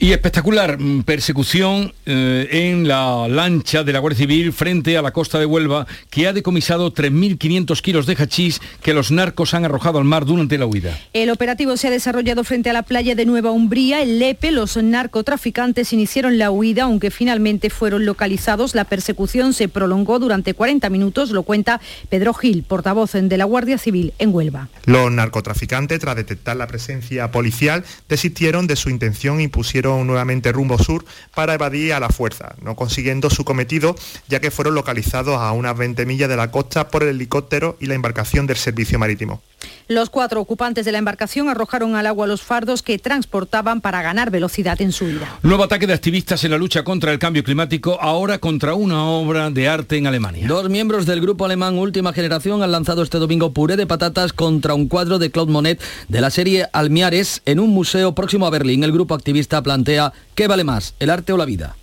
[0.00, 5.10] Y espectacular mm, persecución eh, en la lancha de la Guardia Civil frente a la
[5.10, 9.98] costa de Huelva, que ha decomisado 3.500 kilos de hachís que los narcos han arrojado
[9.98, 10.96] al mar durante la huida.
[11.14, 14.00] El operativo se ha desarrollado frente a la playa de Nueva Umbría.
[14.00, 18.76] En Lepe, los narcotraficantes iniciaron la huida, aunque finalmente fueron localizados.
[18.76, 23.78] La persecución se prolongó durante 40 minutos, lo cuenta Pedro Gil, portavoz de la Guardia
[23.78, 24.68] Civil en Huelva.
[24.84, 30.78] Los narcotraficantes, tras detectar la presencia policial, desistieron de su intención y pusieron nuevamente rumbo
[30.78, 33.94] sur para evadir a la fuerza, no consiguiendo su cometido
[34.28, 37.86] ya que fueron localizados a unas 20 millas de la costa por el helicóptero y
[37.86, 39.42] la embarcación del servicio marítimo.
[39.88, 44.30] Los cuatro ocupantes de la embarcación arrojaron al agua los fardos que transportaban para ganar
[44.30, 45.38] velocidad en su vida.
[45.42, 49.48] Nuevo ataque de activistas en la lucha contra el cambio climático, ahora contra una obra
[49.48, 50.46] de arte en Alemania.
[50.46, 54.74] Dos miembros del grupo alemán Última Generación han lanzado este domingo puré de patatas contra
[54.74, 58.84] un cuadro de Claude Monet de la serie Almiares en un museo próximo a Berlín.
[58.84, 61.76] El grupo activista plantea ¿qué vale más, el arte o la vida?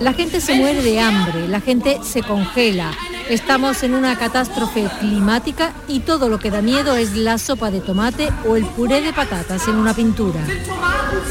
[0.00, 2.92] La gente se muere de hambre, la gente se congela,
[3.28, 7.80] Estamos en una catástrofe climática y todo lo que da miedo es la sopa de
[7.80, 10.40] tomate o el puré de patatas en una pintura.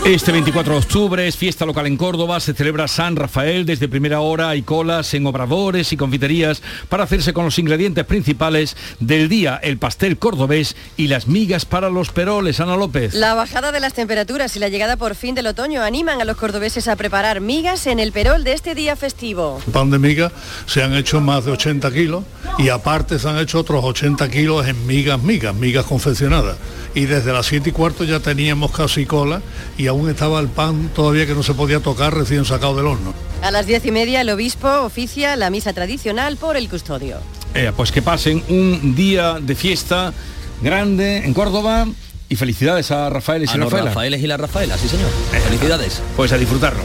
[0.05, 4.21] Este 24 de octubre es fiesta local en Córdoba, se celebra San Rafael, desde primera
[4.21, 9.59] hora hay colas en obradores y confiterías para hacerse con los ingredientes principales del día,
[9.61, 12.59] el pastel cordobés y las migas para los peroles.
[12.59, 13.13] Ana López.
[13.13, 16.37] La bajada de las temperaturas y la llegada por fin del otoño animan a los
[16.37, 19.59] cordobeses a preparar migas en el perol de este día festivo.
[19.71, 20.31] Pan de miga
[20.65, 22.23] se han hecho más de 80 kilos
[22.57, 26.57] y aparte se han hecho otros 80 kilos en migas, migas, migas confeccionadas.
[26.93, 29.41] Y desde las 7 y cuarto ya teníamos casi cola
[29.77, 33.13] y aún estaba el pan todavía que no se podía tocar recién sacado del horno.
[33.41, 37.17] A las diez y media el obispo oficia la misa tradicional por el custodio.
[37.53, 40.13] Eh, pues que pasen un día de fiesta
[40.61, 41.87] grande en Córdoba
[42.31, 43.89] y felicidades a Rafael y A los Rafaela.
[43.89, 45.09] Rafaeles y la Rafaela, sí señor.
[45.43, 46.01] Felicidades.
[46.15, 46.81] Pues a disfrutarlo.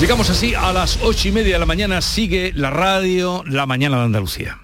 [0.00, 2.02] Llegamos así a las ocho y media de la mañana.
[2.02, 4.58] Sigue la radio La Mañana de Andalucía.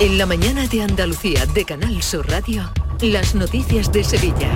[0.00, 4.50] En la mañana de Andalucía de Canal Sur Radio, las noticias de Sevilla.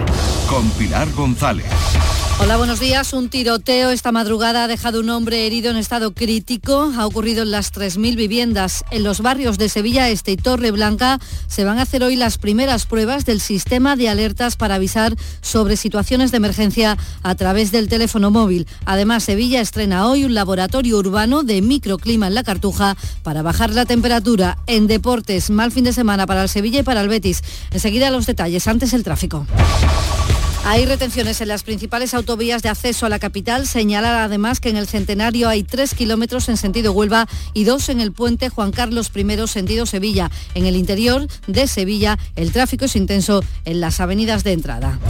[0.47, 1.65] Con Pilar González.
[2.39, 3.13] Hola, buenos días.
[3.13, 6.93] Un tiroteo esta madrugada ha dejado un hombre herido en estado crítico.
[6.97, 8.85] Ha ocurrido en las 3.000 viviendas.
[8.91, 12.39] En los barrios de Sevilla Este y Torre Blanca se van a hacer hoy las
[12.39, 17.89] primeras pruebas del sistema de alertas para avisar sobre situaciones de emergencia a través del
[17.89, 18.67] teléfono móvil.
[18.87, 23.87] Además, Sevilla estrena hoy un laboratorio urbano de microclima en la Cartuja para bajar la
[23.87, 24.59] temperatura.
[24.67, 27.43] En deportes, mal fin de semana para el Sevilla y para el Betis.
[27.71, 28.67] Enseguida los detalles.
[28.67, 29.47] Antes el tráfico.
[30.65, 33.67] Hay retenciones en las principales autovías de acceso a la capital.
[33.67, 38.01] Señalar además que en el Centenario hay tres kilómetros en sentido Huelva y dos en
[38.01, 40.31] el puente Juan Carlos I sentido Sevilla.
[40.55, 45.01] En el interior de Sevilla el tráfico es intenso en las avenidas de entrada.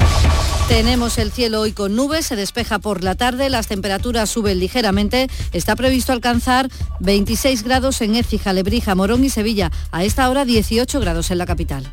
[0.69, 5.29] Tenemos el cielo hoy con nubes, se despeja por la tarde, las temperaturas suben ligeramente.
[5.53, 9.71] Está previsto alcanzar 26 grados en Écija, Lebrija, Morón y Sevilla.
[9.91, 11.93] A esta hora 18 grados en la capital.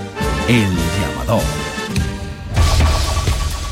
[0.47, 1.80] El llamador.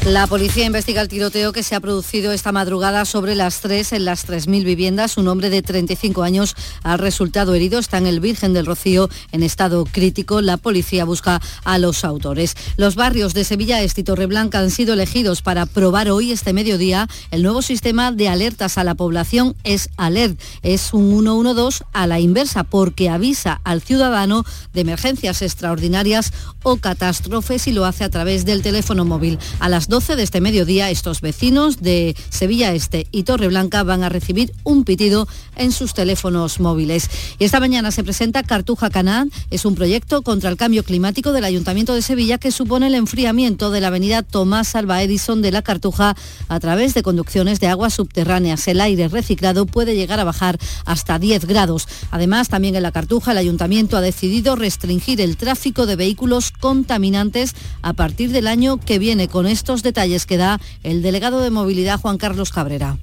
[0.05, 4.05] La policía investiga el tiroteo que se ha producido esta madrugada sobre las 3 en
[4.05, 5.17] las 3.000 viviendas.
[5.17, 7.79] Un hombre de 35 años ha resultado herido.
[7.79, 10.41] Está en el Virgen del Rocío en estado crítico.
[10.41, 12.55] La policía busca a los autores.
[12.77, 17.07] Los barrios de Sevilla Este y Torreblanca han sido elegidos para probar hoy, este mediodía,
[17.29, 19.53] el nuevo sistema de alertas a la población.
[19.65, 20.39] Es Alert.
[20.63, 26.31] Es un 112 a la inversa porque avisa al ciudadano de emergencias extraordinarias
[26.63, 29.38] o catástrofes y lo hace a través del teléfono móvil.
[29.59, 34.10] A las 12 de este mediodía, estos vecinos de Sevilla Este y Torreblanca van a
[34.10, 37.10] recibir un pitido en sus teléfonos móviles.
[37.39, 39.32] Y esta mañana se presenta Cartuja Canal.
[39.49, 43.71] Es un proyecto contra el cambio climático del Ayuntamiento de Sevilla que supone el enfriamiento
[43.71, 46.15] de la avenida Tomás Alba Edison de la Cartuja
[46.49, 48.67] a través de conducciones de aguas subterráneas.
[48.67, 51.88] El aire reciclado puede llegar a bajar hasta 10 grados.
[52.12, 57.56] Además, también en la Cartuja el Ayuntamiento ha decidido restringir el tráfico de vehículos contaminantes
[57.82, 61.99] a partir del año que viene con estos detalles que da el delegado de movilidad
[61.99, 62.97] Juan Carlos Cabrera.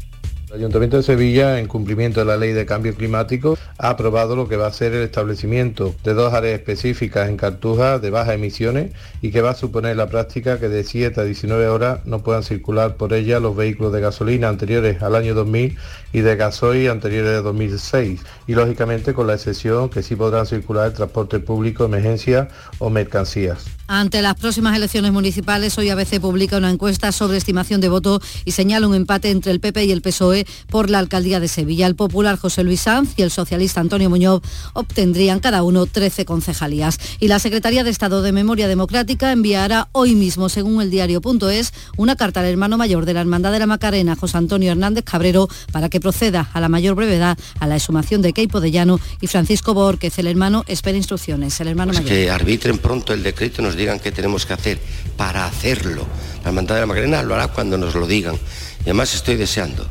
[0.48, 4.46] El Ayuntamiento de Sevilla, en cumplimiento de la Ley de Cambio Climático, ha aprobado lo
[4.46, 8.92] que va a ser el establecimiento de dos áreas específicas en Cartuja de bajas emisiones
[9.20, 12.44] y que va a suponer la práctica que de 7 a 19 horas no puedan
[12.44, 15.76] circular por ella los vehículos de gasolina anteriores al año 2000
[16.12, 20.86] y de gasoil anteriores a 2006 y lógicamente con la excepción que sí podrán circular
[20.86, 23.66] el transporte público, emergencia o mercancías.
[23.88, 28.50] Ante las próximas elecciones municipales, hoy ABC publica una encuesta sobre estimación de voto y
[28.50, 31.86] señala un empate entre el PP y el PSOE por la alcaldía de Sevilla.
[31.86, 36.98] El popular José Luis Sanz y el socialista Antonio Muñoz obtendrían cada uno 13 concejalías.
[37.20, 42.16] Y la Secretaría de Estado de Memoria Democrática enviará hoy mismo, según el diario.es, una
[42.16, 45.88] carta al hermano mayor de la Hermandad de la Macarena, José Antonio Hernández Cabrero, para
[45.88, 49.74] que proceda a la mayor brevedad a la exhumación de Keipo de Llano y Francisco
[49.74, 51.60] Borquez, el hermano, espera instrucciones.
[51.60, 52.18] El hermano Pues mayor.
[52.18, 54.78] que arbitren pronto el decreto digan qué tenemos que hacer
[55.16, 56.06] para hacerlo.
[56.42, 58.36] La Hermandad de la Macarena lo hará cuando nos lo digan.
[58.80, 59.88] Y además estoy deseando.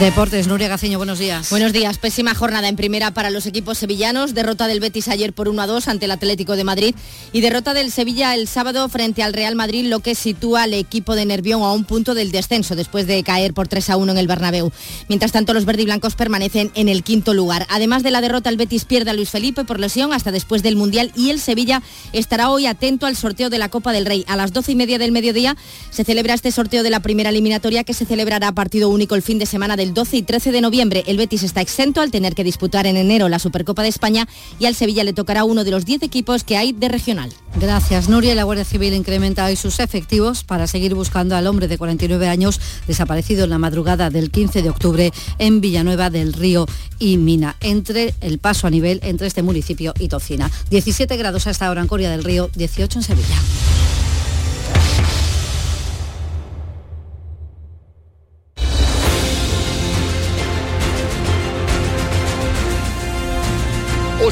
[0.00, 1.50] Deportes, Nuria Gaceño, buenos días.
[1.50, 1.98] Buenos días.
[1.98, 4.34] Pésima jornada en primera para los equipos sevillanos.
[4.34, 6.96] Derrota del Betis ayer por 1 a 2 ante el Atlético de Madrid
[7.32, 11.14] y derrota del Sevilla el sábado frente al Real Madrid, lo que sitúa al equipo
[11.14, 14.18] de Nervión a un punto del descenso después de caer por 3 a 1 en
[14.18, 14.72] el Bernabéu.
[15.08, 17.64] Mientras tanto, los verdiblancos permanecen en el quinto lugar.
[17.70, 20.74] Además de la derrota, el Betis pierde a Luis Felipe por lesión hasta después del
[20.74, 21.82] Mundial y el Sevilla
[22.12, 24.24] estará hoy atento al sorteo de la Copa del Rey.
[24.26, 25.56] A las 12 y media del mediodía
[25.90, 29.22] se celebra este sorteo de la primera eliminatoria que se celebrará a partido único el
[29.22, 31.04] fin de semana del 12 y 13 de noviembre.
[31.06, 34.26] El Betis está exento al tener que disputar en enero la Supercopa de España
[34.58, 37.30] y al Sevilla le tocará uno de los 10 equipos que hay de regional.
[37.60, 38.34] Gracias, Nuria.
[38.34, 42.58] La Guardia Civil incrementa hoy sus efectivos para seguir buscando al hombre de 49 años
[42.86, 46.64] desaparecido en la madrugada del 15 de octubre en Villanueva del Río
[46.98, 50.50] y Mina, entre el paso a nivel entre este municipio y Tocina.
[50.70, 53.36] 17 grados hasta ahora en Coria del Río, 18 en Sevilla.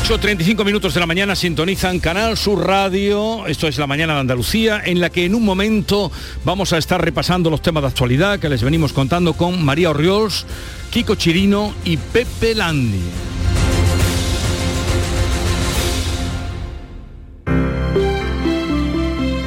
[0.02, 4.82] ...8.35 minutos de la mañana sintonizan Canal Sur Radio, esto es la mañana de Andalucía,
[4.84, 6.10] en la que en un momento
[6.44, 10.44] vamos a estar repasando los temas de actualidad que les venimos contando con María Orriols,
[10.90, 13.00] Kiko Chirino y Pepe Landi.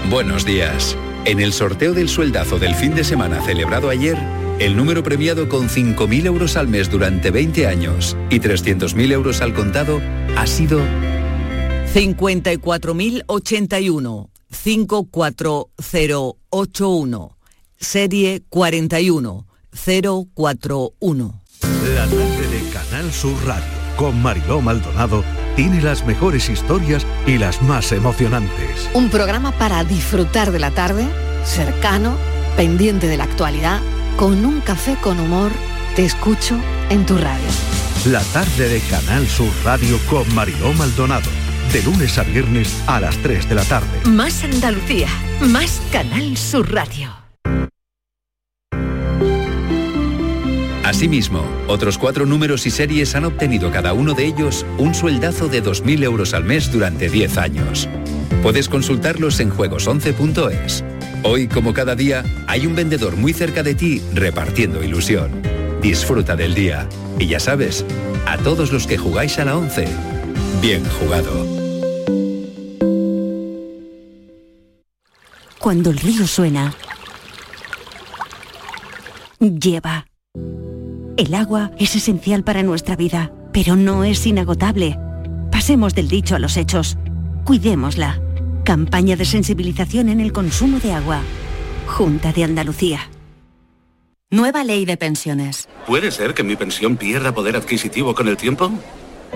[0.10, 0.96] Buenos días.
[1.26, 4.18] En el sorteo del sueldazo del fin de semana celebrado ayer,
[4.60, 9.54] el número premiado con 5.000 euros al mes durante 20 años y 300.000 euros al
[9.54, 10.02] contado
[10.38, 10.80] ha sido
[11.94, 17.38] 54.081 54081
[17.78, 21.44] serie 41041
[21.96, 25.24] La tarde de Canal Sur Radio con Mariló Maldonado
[25.56, 28.90] tiene las mejores historias y las más emocionantes.
[28.94, 31.08] Un programa para disfrutar de la tarde,
[31.46, 32.18] cercano,
[32.58, 33.82] pendiente de la actualidad,
[34.16, 35.52] con un café con humor.
[35.96, 36.60] Te escucho
[36.90, 37.48] en tu radio.
[38.06, 41.30] La tarde de Canal Sur Radio con Mariló Maldonado.
[41.74, 43.88] De lunes a viernes a las 3 de la tarde.
[44.06, 45.08] Más Andalucía,
[45.42, 47.26] más Canal Sur Radio.
[50.84, 55.64] Asimismo, otros cuatro números y series han obtenido cada uno de ellos un sueldazo de
[55.64, 57.90] 2.000 euros al mes durante 10 años.
[58.44, 60.84] Puedes consultarlos en juegos11.es.
[61.28, 65.42] Hoy, como cada día, hay un vendedor muy cerca de ti repartiendo ilusión.
[65.82, 66.88] Disfruta del día.
[67.18, 67.84] Y ya sabes,
[68.28, 69.88] a todos los que jugáis a la 11,
[70.62, 71.32] bien jugado.
[75.58, 76.76] Cuando el río suena,
[79.40, 80.06] lleva.
[81.18, 85.00] El agua es esencial para nuestra vida, pero no es inagotable.
[85.52, 87.00] Pasemos del dicho a los hechos.
[87.46, 88.22] Cuidémosla.
[88.66, 91.22] Campaña de sensibilización en el consumo de agua.
[91.86, 93.12] Junta de Andalucía.
[94.32, 95.70] Nueva ley de pensiones.
[95.86, 98.72] ¿Puede ser que mi pensión pierda poder adquisitivo con el tiempo?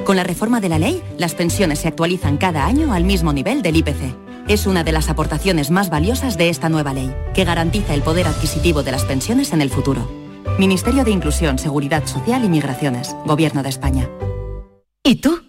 [0.03, 3.61] Con la reforma de la ley, las pensiones se actualizan cada año al mismo nivel
[3.61, 4.15] del IPC.
[4.47, 8.25] Es una de las aportaciones más valiosas de esta nueva ley, que garantiza el poder
[8.25, 10.09] adquisitivo de las pensiones en el futuro.
[10.57, 14.09] Ministerio de Inclusión, Seguridad Social y Migraciones, Gobierno de España.
[15.03, 15.48] ¿Y tú?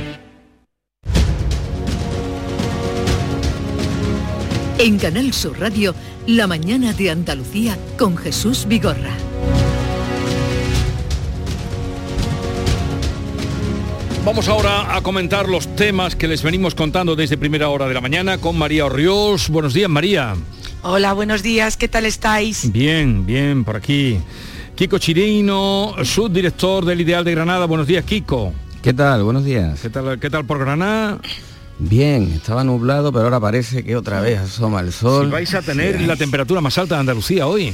[4.83, 5.93] En Canal Sur Radio,
[6.25, 9.11] la mañana de Andalucía con Jesús Vigorra.
[14.25, 18.01] Vamos ahora a comentar los temas que les venimos contando desde primera hora de la
[18.01, 19.49] mañana con María Orriols.
[19.49, 20.33] Buenos días, María.
[20.81, 22.71] Hola, buenos días, ¿qué tal estáis?
[22.71, 24.17] Bien, bien, por aquí.
[24.73, 27.67] Kiko Chirino, subdirector del Ideal de Granada.
[27.67, 28.51] Buenos días, Kiko.
[28.81, 29.21] ¿Qué tal?
[29.21, 29.79] Buenos días.
[29.79, 31.19] ¿Qué tal, qué tal por Granada?
[31.83, 35.25] Bien, estaba nublado, pero ahora parece que otra vez asoma el sol.
[35.25, 37.73] Si vais a tener sí, la temperatura más alta de Andalucía hoy.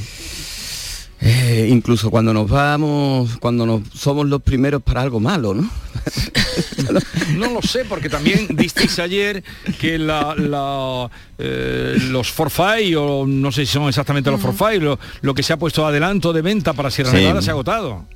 [1.20, 5.68] Eh, incluso cuando nos vamos, cuando nos somos los primeros para algo malo, ¿no?
[7.36, 9.44] no lo sé, porque también disteis ayer
[9.78, 14.98] que la, la, eh, los forfait, o no sé si son exactamente los forfait, lo,
[15.20, 17.18] lo que se ha puesto adelanto de venta para Sierra Sí.
[17.18, 18.06] Nevada se ha agotado.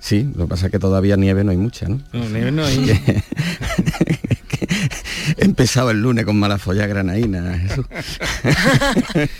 [0.00, 2.00] Sí, lo que pasa es que todavía nieve no hay mucha, ¿no?
[2.12, 3.00] No, nieve no hay.
[5.38, 7.58] He empezado el lunes con mala folla granaína.
[7.58, 7.86] Jesús.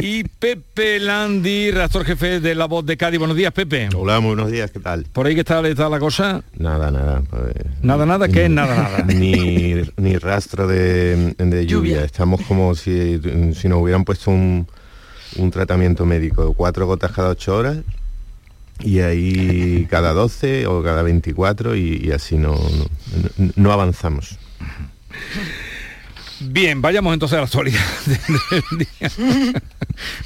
[0.00, 3.18] Y Pepe Landi, redactor jefe de La Voz de Cádiz.
[3.18, 3.88] Buenos días, Pepe.
[3.96, 5.04] Hola, muy buenos días, ¿qué tal?
[5.12, 6.40] ¿Por ahí que está, está la cosa?
[6.56, 7.20] Nada, nada.
[7.28, 9.04] pues, Nada, nada, ¿qué es nada, nada?
[9.06, 12.04] Ni, ni rastro de, de lluvia.
[12.04, 13.20] Estamos como si,
[13.56, 14.68] si nos hubieran puesto un,
[15.36, 17.78] un tratamiento médico, cuatro gotas cada ocho horas
[18.78, 24.38] y ahí cada 12 o cada 24 y, y así no, no, no avanzamos.
[26.40, 29.54] Bien, vayamos entonces a la actualidad del día.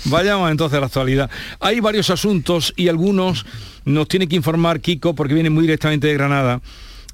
[0.05, 1.31] Vayamos entonces a la actualidad.
[1.59, 3.47] Hay varios asuntos y algunos
[3.85, 6.61] nos tiene que informar Kiko porque viene muy directamente de Granada.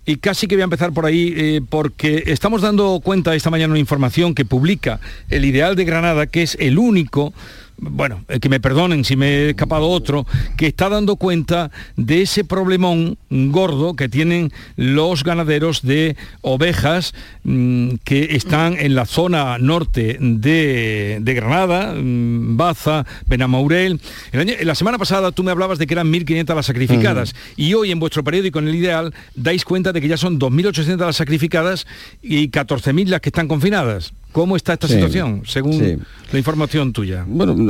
[0.04, 3.72] Y casi que voy a empezar por ahí eh, porque estamos dando cuenta esta mañana
[3.72, 7.34] una información que publica el Ideal de Granada, que es el único
[7.80, 10.26] bueno, eh, que me perdonen si me he escapado otro,
[10.56, 17.14] que está dando cuenta de ese problemón gordo que tienen los ganaderos de ovejas
[17.44, 24.00] mm, que están en la zona norte de, de Granada, mm, Baza, Benamaurel.
[24.32, 27.74] El año- la semana pasada tú me hablabas de que eran 1.500 las sacrificadas y
[27.74, 31.16] hoy en vuestro periódico, en el Ideal, dais cuenta de que ya son 2.800 las
[31.16, 31.86] sacrificadas
[32.22, 34.12] y 14.000 las que están confinadas.
[34.32, 35.96] ¿Cómo está esta Sí, situación, según sí.
[36.32, 37.24] la información tuya?
[37.26, 37.67] Bueno, no-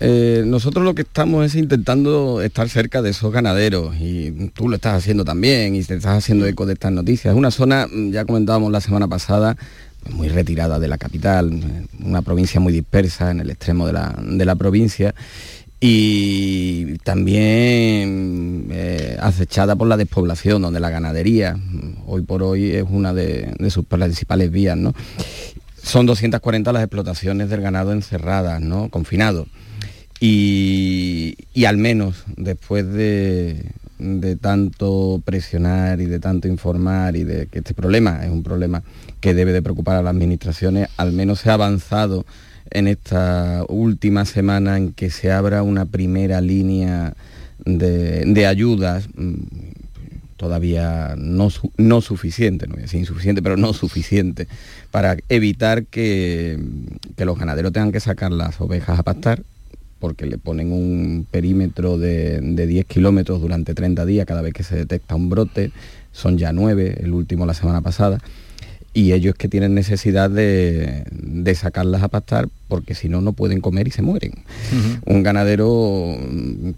[0.00, 4.76] eh, nosotros lo que estamos es intentando estar cerca de esos ganaderos y tú lo
[4.76, 7.32] estás haciendo también y te estás haciendo eco de estas noticias.
[7.32, 9.56] Es una zona, mm, ya comentábamos la semana pasada,
[10.02, 13.92] pues, muy retirada de la capital, eh, una provincia muy dispersa en el extremo de
[13.92, 15.14] la, de la provincia
[15.80, 21.56] y también eh, acechada por la despoblación, donde la ganadería
[22.06, 24.92] hoy por hoy es una de, de sus principales vías, ¿no?
[25.88, 28.90] Son 240 las explotaciones del ganado encerradas, ¿no?
[28.90, 29.48] Confinados.
[30.20, 37.46] Y, y al menos después de, de tanto presionar y de tanto informar y de
[37.46, 38.82] que este problema es un problema
[39.22, 42.26] que debe de preocupar a las administraciones, al menos se ha avanzado
[42.70, 47.14] en esta última semana en que se abra una primera línea
[47.64, 49.36] de, de ayudas mm,
[50.38, 54.46] todavía no, no suficiente, no voy a decir insuficiente, pero no suficiente,
[54.90, 56.58] para evitar que,
[57.16, 59.42] que los ganaderos tengan que sacar las ovejas a pastar,
[59.98, 64.62] porque le ponen un perímetro de, de 10 kilómetros durante 30 días cada vez que
[64.62, 65.72] se detecta un brote,
[66.12, 68.20] son ya 9, el último la semana pasada,
[68.98, 73.60] y ellos que tienen necesidad de, de sacarlas a pastar porque si no no pueden
[73.60, 74.32] comer y se mueren.
[75.06, 76.18] Un ganadero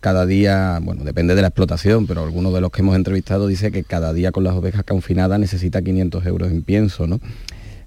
[0.00, 3.72] cada día, bueno, depende de la explotación, pero algunos de los que hemos entrevistado dice
[3.72, 7.20] que cada día con las ovejas confinadas necesita 500 euros en pienso, ¿no?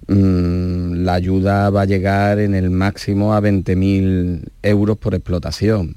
[0.08, 5.94] Mm, la ayuda va a llegar en el máximo a 20.000 euros por explotación.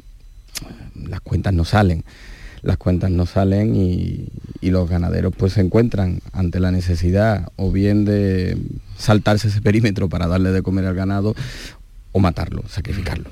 [1.10, 2.04] Las cuentas no salen,
[2.68, 4.28] las cuentas no salen y,
[4.62, 8.58] los ganaderos pues se encuentran ante la necesidad o bien de
[8.98, 11.34] saltarse ese perímetro para darle de comer al ganado
[12.12, 13.30] o matarlo, sacrificarlo.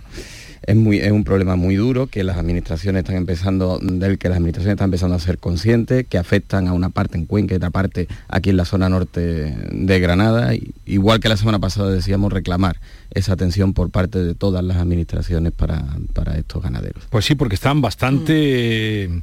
[0.66, 4.38] Es, muy, es un problema muy duro que las administraciones están empezando, del que las
[4.38, 7.70] administraciones están empezando a ser conscientes, que afectan a una parte en Cuenca y otra
[7.70, 10.56] parte aquí en la zona norte de Granada.
[10.56, 12.80] Y, igual que la semana pasada decíamos reclamar
[13.12, 17.04] esa atención por parte de todas las administraciones para, para estos ganaderos.
[17.12, 19.22] Pues sí, porque están bastante eh,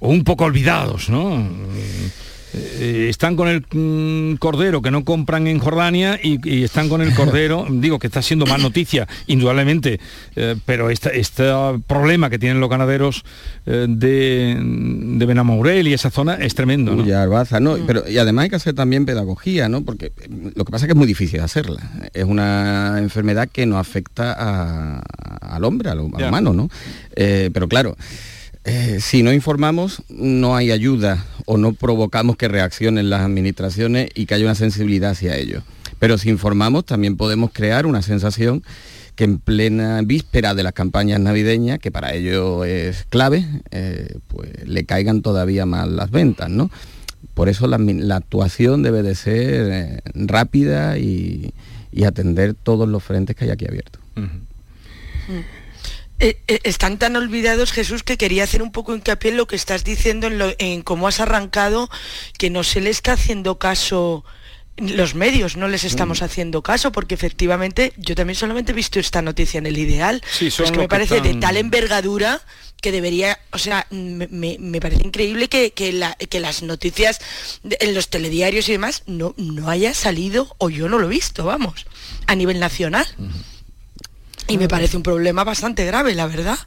[0.00, 1.48] un poco olvidados, ¿no?
[2.54, 7.00] Eh, están con el mm, cordero que no compran en Jordania y, y están con
[7.00, 10.00] el cordero, digo que está siendo más noticia, indudablemente,
[10.36, 11.44] eh, pero este, este
[11.86, 13.24] problema que tienen los ganaderos
[13.64, 17.02] eh, de, de Benamourel y esa zona es tremendo, ¿no?
[17.02, 19.82] Uy, Arbaza, no, pero y además hay que hacer también pedagogía, ¿no?
[19.82, 21.80] Porque eh, lo que pasa es que es muy difícil hacerla.
[22.12, 25.02] Es una enfermedad que no afecta a-
[25.40, 26.28] al hombre, al, al Ya.
[26.28, 26.68] humano, ¿no?
[27.16, 27.96] Eh, pero claro,
[28.64, 34.26] eh, si no informamos, no hay ayuda o no provocamos que reaccionen las administraciones y
[34.26, 35.62] que haya una sensibilidad hacia ello.
[35.98, 38.62] Pero si informamos, también podemos crear una sensación
[39.16, 44.50] que en plena víspera de las campañas navideñas, que para ello es clave, eh, pues
[44.66, 46.70] le caigan todavía más las ventas, ¿no?
[47.34, 47.76] Por eso la,
[48.16, 51.52] actuación debe de ser eh, rápida y,
[51.92, 54.00] y atender todos los frentes que hay aquí abiertos.
[56.22, 59.56] Eh, eh, están tan olvidados, Jesús, que quería hacer un poco hincapié en lo que
[59.56, 61.90] estás diciendo, en, lo- en cómo has arrancado,
[62.38, 64.24] que no se le está haciendo caso
[64.78, 66.24] los medios no les estamos Mm.
[66.24, 70.22] haciendo caso porque efectivamente yo también solamente he visto esta noticia en el ideal.
[70.32, 72.40] Sí, pues que me que parece de tal envergadura
[72.80, 77.18] que debería o sea me, me- me parece increíble que, que la- que las noticias
[77.62, 81.10] de- en los telediarios y demás no no haya salido o yo no lo he
[81.10, 81.84] visto vamos
[82.26, 83.06] a nivel nacional
[84.52, 86.58] y me parece un problema bastante grave la verdad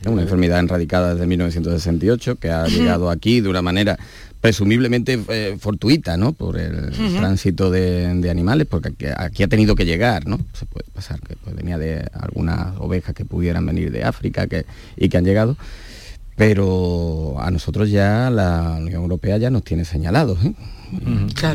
[0.00, 3.98] Es una enfermedad enradicada desde 1968 que ha llegado aquí de una manera
[4.40, 6.34] presumiblemente eh, fortuita, ¿no?
[6.34, 10.38] Por el tránsito de, de animales, porque aquí, aquí ha tenido que llegar, ¿no?
[10.52, 14.66] Se puede pasar que pues, venía de algunas ovejas que pudieran venir de África que,
[14.98, 15.56] y que han llegado.
[16.36, 20.52] Pero a nosotros ya la Unión Europea ya nos tiene señalados, ¿eh?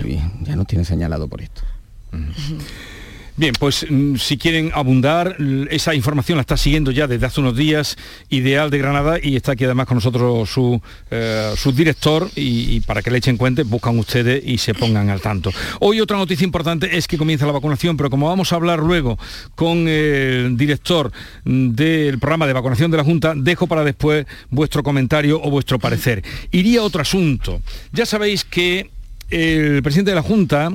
[0.07, 1.61] Y Ya nos tiene señalado por esto.
[3.39, 5.37] Bien, pues mm, si quieren abundar,
[5.69, 7.95] esa información la está siguiendo ya desde hace unos días
[8.27, 12.79] Ideal de Granada y está aquí además con nosotros su, eh, su director y, y
[12.81, 15.53] para que le echen cuenta, buscan ustedes y se pongan al tanto.
[15.79, 19.17] Hoy otra noticia importante es que comienza la vacunación, pero como vamos a hablar luego
[19.55, 21.09] con el director
[21.45, 25.79] mm, del programa de vacunación de la Junta, dejo para después vuestro comentario o vuestro
[25.79, 26.25] parecer.
[26.51, 27.61] Iría a otro asunto.
[27.93, 28.89] Ya sabéis que
[29.29, 30.73] el presidente de la Junta,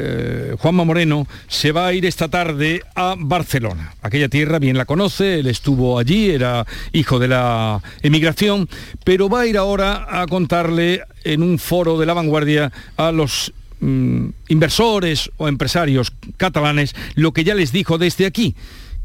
[0.00, 3.94] eh, Juanma Moreno se va a ir esta tarde a Barcelona.
[4.02, 8.68] Aquella tierra bien la conoce, él estuvo allí, era hijo de la emigración,
[9.04, 13.52] pero va a ir ahora a contarle en un foro de la vanguardia a los
[13.80, 18.54] mm, inversores o empresarios catalanes lo que ya les dijo desde aquí,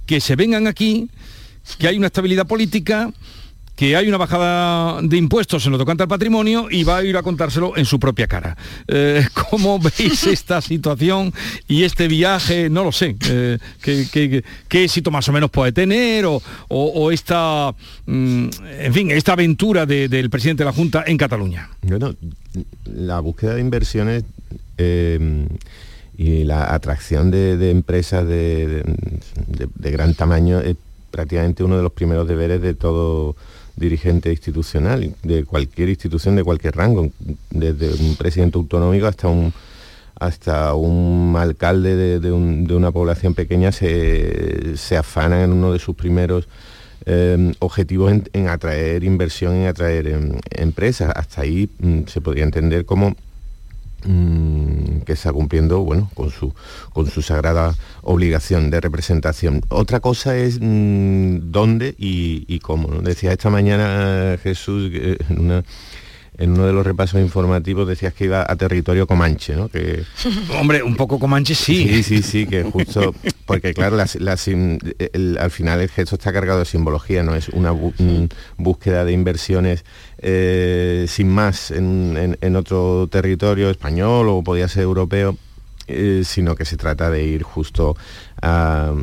[0.05, 1.09] que se vengan aquí,
[1.77, 3.11] que hay una estabilidad política,
[3.75, 7.17] que hay una bajada de impuestos en lo tocante al patrimonio y va a ir
[7.17, 8.55] a contárselo en su propia cara.
[8.87, 11.33] Eh, ¿Cómo veis esta situación
[11.67, 12.69] y este viaje?
[12.69, 13.15] No lo sé.
[13.29, 16.25] eh, ¿qué, qué- qué éxito más o menos puede tener?
[16.25, 16.35] O,
[16.67, 17.73] o- o esta,
[18.05, 18.47] mm,
[18.79, 21.69] en fin, esta aventura de- del presidente de la Junta en Cataluña.
[21.81, 22.13] Bueno,
[22.85, 24.23] la búsqueda de inversiones
[24.77, 25.47] eh,
[26.15, 28.83] y la atracción de, de empresas de, de-
[29.47, 30.75] de- de gran tamaño es
[31.09, 33.35] prácticamente uno de los primeros deberes de todo
[33.75, 37.09] dirigente institucional, de cualquier institución, de cualquier rango,
[37.49, 39.53] desde un presidente autonómico hasta un
[40.19, 45.73] hasta un alcalde de, de un- de una población pequeña se, se afanan en uno
[45.73, 46.47] de sus primeros
[47.05, 51.11] eh, objetivos en, atraer inversión, en atraer em, empresas.
[51.15, 53.15] Hasta ahí mm, se podría entender como
[55.05, 56.53] que está cumpliendo bueno con su
[56.91, 59.61] con su sagrada obligación de representación.
[59.69, 65.63] Otra cosa es mm, dónde y, cómo decía esta mañana Jesús en una
[66.37, 69.69] en uno de los repasos informativos decías que iba a territorio comanche, ¿no?
[69.69, 70.03] Que,
[70.59, 71.87] Hombre, un poco comanche sí.
[71.87, 73.13] Sí, sí, sí, que justo,
[73.45, 74.79] porque claro, la- la sim-
[75.13, 79.11] el- al final el gesto está cargado de simbología, no es una bu- búsqueda de
[79.13, 79.85] inversiones
[80.19, 85.37] eh, sin más en, en- en otro territorio español o podía ser europeo,
[85.87, 87.95] eh, sino que se trata de ir justo
[88.43, 88.93] a,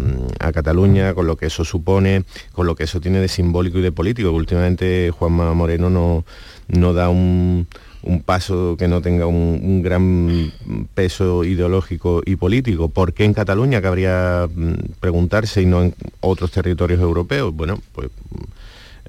[0.52, 3.92] Cataluña, con lo que eso supone, con lo que eso tiene de simbólico y de
[3.92, 4.30] político.
[4.32, 6.24] Últimamente Juanma Moreno no,
[6.68, 7.66] no da un,
[8.02, 10.52] un paso que no tenga un, gran
[10.94, 12.88] peso ideológico y político.
[12.88, 17.54] ¿Por qué en Cataluña cabría mm, preguntarse y no en otros territorios europeos?
[17.54, 18.10] Bueno, pues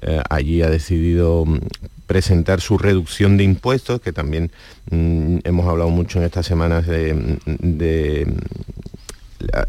[0.02, 1.58] eh, allí ha decidido mm,
[2.06, 4.50] presentar su reducción de impuestos, que también
[4.90, 8.26] mm, hemos hablado mucho en estas semanas de, de,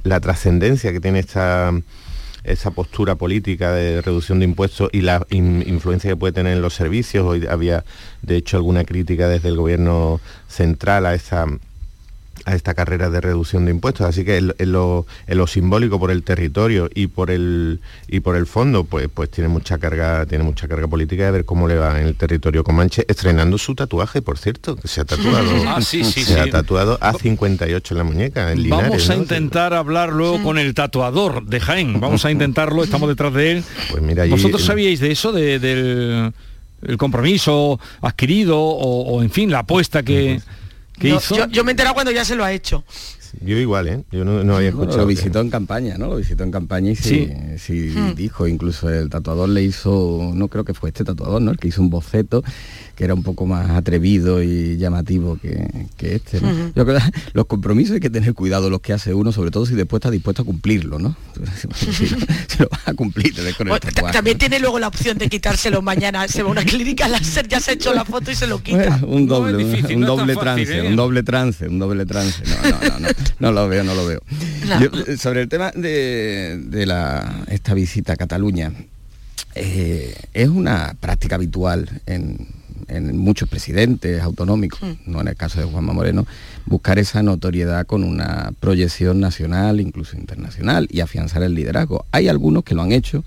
[0.03, 1.71] la, trascendencia que tiene esta
[2.43, 6.61] esa postura política de reducción de impuestos y la in- influencia que puede tener en
[6.61, 7.25] los servicios.
[7.25, 7.85] Hoy había,
[8.21, 10.19] de hecho, alguna crítica desde el gobierno
[10.49, 11.45] central a esta
[12.45, 14.05] a esta carrera de reducción de impuestos.
[14.07, 18.19] Así que en, en lo, en lo simbólico por el territorio y por el y
[18.19, 21.67] por el fondo, pues pues tiene mucha carga, tiene mucha carga política de ver cómo
[21.67, 25.51] le va en el territorio Comanche, estrenando su tatuaje, por cierto, que se ha tatuado.
[25.67, 28.89] Ah, sí, sí, se ha tatuado A58 en la muñeca, en Linares.
[28.89, 29.21] Vamos a ¿no?
[29.21, 31.99] intentar hablar luego con el tatuador de Jaén.
[31.99, 33.63] Vamos a intentarlo, estamos detrás de él.
[33.91, 36.33] Pues mira, allí- ¿Vosotros sabíais de eso, de- del
[36.85, 40.41] el compromiso adquirido o, o, en fin, la apuesta que,
[40.99, 41.35] que No, hizo?
[41.35, 42.83] yo, yo me he enterado cuando ya se lo ha hecho.
[43.41, 44.03] Yo igual, ¿eh?
[44.11, 44.97] Yo no, no había Bueno, escuchado.
[45.01, 46.07] lo que- visitó en campaña, ¿no?
[46.07, 48.13] Lo visitó en campaña y sí, sí Hmm.
[48.13, 51.49] dijo, incluso el tatuador le hizo, no creo que fue este tatuador, ¿no?
[51.51, 52.43] El que hizo un boceto
[52.95, 55.67] que era un poco más atrevido y llamativo que,
[55.97, 56.39] que este.
[56.75, 59.65] Yo creo que los compromisos hay que tener cuidado los que hace uno, sobre todo
[59.65, 61.15] si después está dispuesto a cumplirlo, ¿no?
[61.93, 62.17] Si, lo,
[62.47, 64.13] si lo vas a cumplir, te ves con el Bueno, ta- tatuaje.
[64.13, 66.27] También tiene luego la opción de quitárselo mañana.
[66.27, 68.61] Se va a una clínica láser, ya se ha hecho la foto y se lo
[68.61, 68.97] quita.
[68.97, 70.87] Bueno, un doble, No es difícil, un no es tan doble fácil, trance, ¿eh?
[70.89, 72.43] un doble trance, un doble trance.
[72.45, 73.07] No, no, no, no,
[73.39, 74.21] no lo veo, no lo veo.
[74.79, 78.71] Yo, eh, sobre el tema de, de la, esta visita a Cataluña,
[79.55, 82.47] eh, es una práctica habitual en,
[82.87, 85.11] en muchos presidentes autonómicos, Mm.
[85.11, 86.25] no en el caso de Juanma Moreno,
[86.65, 92.05] buscar esa notoriedad con una proyección nacional, incluso internacional, y afianzar el liderazgo.
[92.11, 93.23] Hay algunos que lo han hecho,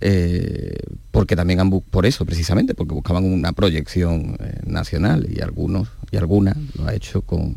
[0.00, 0.76] eh,
[1.10, 6.16] porque también han por eso precisamente porque buscaban una proyección eh, nacional y algunos y
[6.16, 7.56] algunas lo ha hecho con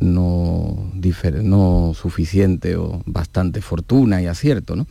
[0.00, 0.90] no,
[1.42, 4.86] no suficiente o bastante fortuna y acierto ¿no?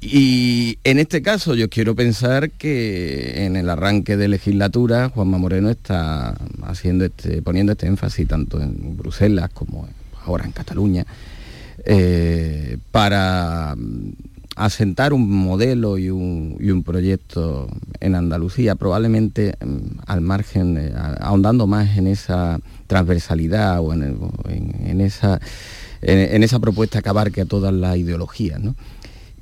[0.00, 5.70] y en este caso yo quiero pensar que en el arranque de legislatura Juanma Moreno
[5.70, 9.88] está haciendo este, poniendo este énfasis tanto en Bruselas como
[10.26, 11.06] ahora en Cataluña
[11.84, 13.74] eh, para
[14.56, 17.68] asentar un modelo y un, y un proyecto
[18.00, 24.16] en Andalucía, probablemente mm, al margen, eh, ahondando más en esa transversalidad o en,
[24.86, 25.40] en- esa,
[26.02, 28.60] en esa propuesta que abarque a todas las ideologías.
[28.60, 28.74] ¿no?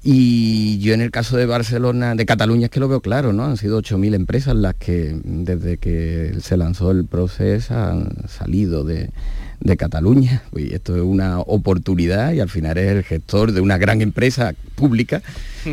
[0.05, 3.45] Y yo en el caso de Barcelona, de Cataluña es que lo veo claro, ¿no?
[3.45, 9.11] Han sido 8.000 empresas las que desde que se lanzó el proceso han salido de,
[9.63, 10.43] de Cataluña.
[10.57, 14.55] Y esto es una oportunidad y al final es el gestor de una gran empresa
[14.75, 15.23] pública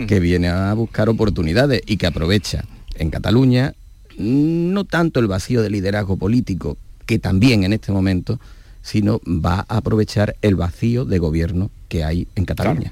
[0.07, 2.65] que viene a buscar oportunidades y que aprovecha
[2.95, 3.73] en Cataluña
[4.17, 8.39] no tanto el vacío de liderazgo político, que también en este momento,
[8.81, 12.91] sino va a aprovechar el vacío de gobierno que hay en Cataluña.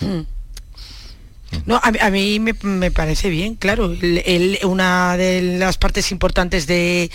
[0.00, 0.39] Mm.
[1.66, 3.92] No, a, mí- me, parece bien, claro.
[4.64, 7.10] Una de las partes importantes de,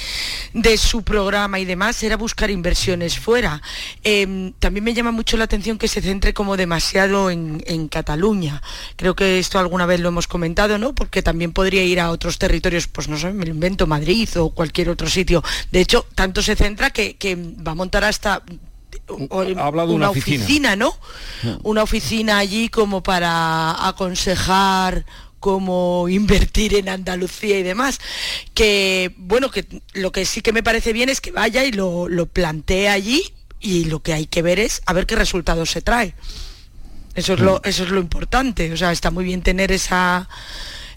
[0.53, 3.61] de su programa y demás era buscar inversiones fuera.
[4.03, 8.61] Em, también me llama mucho la atención que se centre como demasiado en, en Cataluña.
[8.95, 10.93] Creo que esto alguna vez lo hemos comentado, ¿no?
[10.93, 14.49] Porque también podría ir a otros territorios, pues no sé, me lo invento, Madrid o
[14.51, 15.43] cualquier otro sitio.
[15.71, 17.15] De hecho, tanto se centra que,
[17.65, 18.43] va a montar hasta
[19.57, 20.75] Ha hablado una oficina.
[20.75, 20.95] ¿no?
[21.63, 25.05] Una oficina allí como para aconsejar
[25.39, 27.99] cómo invertir en Andalucía y demás.
[28.53, 32.09] Que, bueno, que lo que sí que me parece bien es que vaya y lo,
[32.09, 35.81] lo plantee allí y lo que hay que ver es a ver qué resultados se
[35.81, 36.15] trae.
[37.15, 38.71] Eso es lo, eso es lo importante.
[38.73, 40.27] O sea, está muy bien tener esa,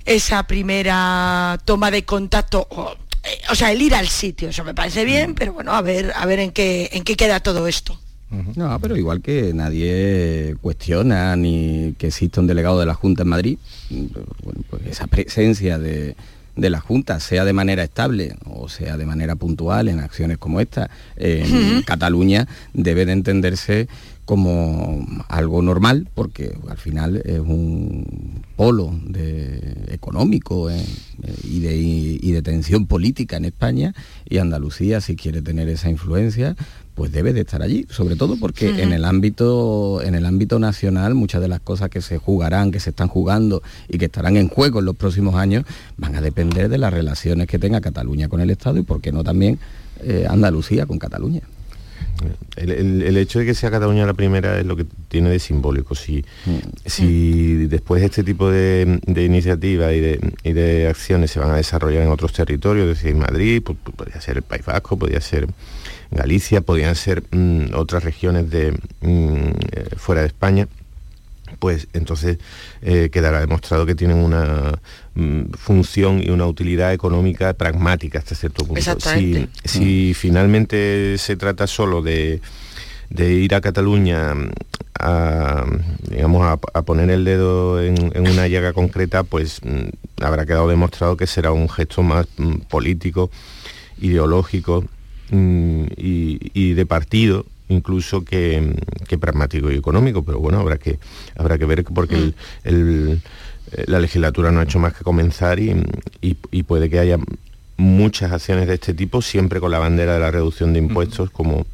[0.04, 2.66] esa primera toma de contacto.
[2.70, 2.96] O,
[3.28, 6.12] eh, o sea, el ir al sitio, eso me parece bien, pero bueno, a ver,
[6.14, 7.98] a ver en qué, en qué queda todo esto.
[8.56, 13.28] No, pero igual que nadie cuestiona ni que exista un delegado de la Junta en
[13.28, 13.58] Madrid,
[13.88, 16.14] bueno, pues esa presencia de,
[16.54, 20.60] de la Junta, sea de manera estable o sea de manera puntual en acciones como
[20.60, 21.82] esta, en.
[21.86, 23.88] Cataluña debe de entenderse
[24.28, 30.84] como algo normal porque al final es un polo de- económico eh,
[31.44, 33.94] y, de, y de tensión política en España
[34.28, 36.56] y Andalucía si quiere tener esa influencia
[36.94, 41.14] pues debe de estar allí, sobre todo porque en el ámbito en el ámbito nacional
[41.14, 44.48] muchas de las cosas que se jugarán, que se están jugando y que estarán en
[44.48, 45.64] juego en los próximos años
[45.96, 49.10] van a depender de las relaciones que tenga Cataluña con el Estado y por qué
[49.10, 49.58] no también
[50.02, 51.40] eh, Andalucía con Cataluña.
[52.56, 55.94] El, el- hecho de que sea Cataluña la primera es lo que tiene de simbólico.
[55.94, 56.24] Si,
[56.86, 61.56] si después este tipo de, de iniciativas y de, y de acciones se van a
[61.56, 65.46] desarrollar en otros territorios, es decir, Madrid, podría ser el País Vasco, podría ser
[66.10, 70.66] Galicia, podrían ser mm, otras regiones de mm, eh, fuera de España,
[71.58, 72.38] pues entonces
[72.82, 74.78] eh, quedará demostrado que tienen una
[75.14, 78.78] mm, función y una utilidad económica pragmática hasta cierto punto.
[78.78, 79.48] Exactamente.
[79.64, 82.40] Si, si finalmente se trata solo de,
[83.10, 84.50] de ir a Cataluña mm,
[85.00, 85.64] a,
[86.10, 90.68] digamos, a, a poner el dedo en, en una llaga concreta, pues mm, habrá quedado
[90.68, 93.30] demostrado que será un gesto más mm, político,
[94.00, 94.84] ideológico
[95.30, 98.74] mm, y, y de partido incluso que,
[99.06, 100.98] que pragmático y económico, pero bueno, habrá que,
[101.36, 103.20] habrá que ver porque el- el-
[103.72, 105.70] eh, la legislatura no ha hecho más que comenzar y,
[106.22, 107.18] y- y puede que haya
[107.76, 111.66] muchas acciones de este tipo, siempre con la bandera de la reducción de impuestos como,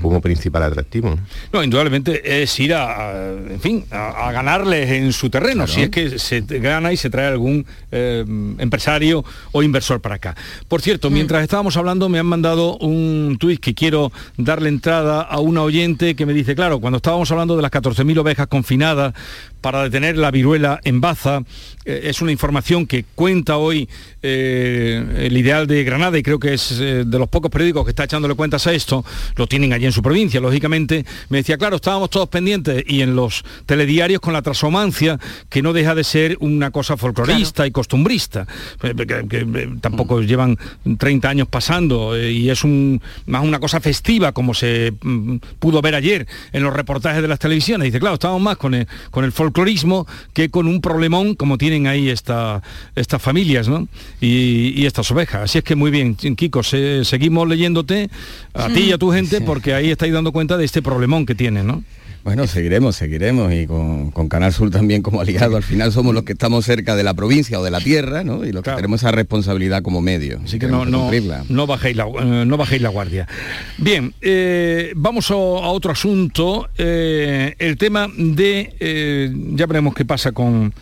[0.00, 1.10] como principal atractivo.
[1.10, 1.18] ¿no?
[1.52, 5.72] No, indudablemente es ir a, en fin, a, a ganarles en su terreno, Claro.
[5.72, 8.24] si es que se gana y se trae algún eh,
[8.58, 10.34] empresario o inversor para acá.
[10.68, 15.38] Por cierto, mientras estábamos hablando me han mandado un tuit que quiero darle entrada a
[15.40, 19.14] una oyente que me dice, claro, cuando estábamos hablando de las 14.000 ovejas confinadas
[19.60, 21.42] para detener la viruela en Baza,
[21.84, 23.88] eh, es una información que cuenta hoy
[24.22, 27.90] eh, el ideal de Granada y creo que es eh, de los pocos periódicos que
[27.90, 29.04] está echándole cuentas a esto,
[29.36, 33.14] lo tienen allí en su provincia, lógicamente, me decía, claro, estábamos todos pendientes y en
[33.14, 35.18] los telediarios con la transhumancia,
[35.48, 38.46] que no deja de ser una cosa folclorista y costumbrista,
[38.82, 38.94] eh,
[39.28, 40.26] que, eh, tampoco mm.
[40.26, 40.58] llevan
[40.98, 45.94] 30 años pasando y es un, más una cosa festiva, como se mm, pudo ver
[45.94, 47.86] ayer en los reportajes de las televisiones.
[47.86, 51.86] Dice, claro, estábamos más con el, con el folclorismo que con un problemón como tienen
[51.86, 52.62] ahí esta,
[52.94, 53.88] estas familias ¿no?
[54.20, 55.42] y, estas ovejas.
[55.42, 58.10] Así es que muy bien, Kiko, seguimos leyéndote
[58.52, 61.34] a ti y a tu gente porque ahí estáis dando cuenta de este problemón que
[61.34, 61.82] tienen, ¿no?
[62.24, 65.58] Bueno, seguiremos, seguiremos y con, Canal Sur también como aliado.
[65.58, 68.46] Al final somos los que estamos cerca de la provincia o de la tierra, ¿no?
[68.46, 70.40] Y los que tenemos esa responsabilidad como medio.
[70.42, 71.10] Así que no, no,
[71.50, 73.28] no, bajéis la, eh, no bajéis la guardia.
[73.76, 76.70] Bien, eh, vamos a, otro asunto.
[76.78, 80.72] Eh, el tema de, ya veremos qué pasa con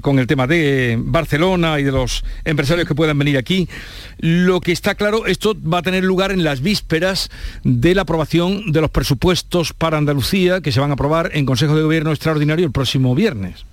[0.00, 3.68] con el tema de Barcelona y de los empresarios que puedan venir aquí.
[4.18, 7.28] Lo que está claro, esto va a tener lugar en las vísperas
[7.64, 11.74] de la aprobación de los presupuestos para Andalucía que se van a aprobar en Consejo
[11.74, 13.64] de Gobierno Extraordinario el próximo viernes.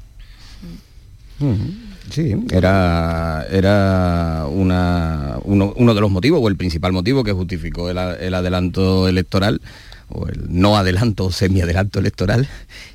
[2.10, 7.98] Sí, era, era una, uno, de los motivos, o el principal motivo que justificó el
[8.34, 9.62] adelanto electoral
[10.10, 12.48] o el no adelanto o semi-adelanto electoral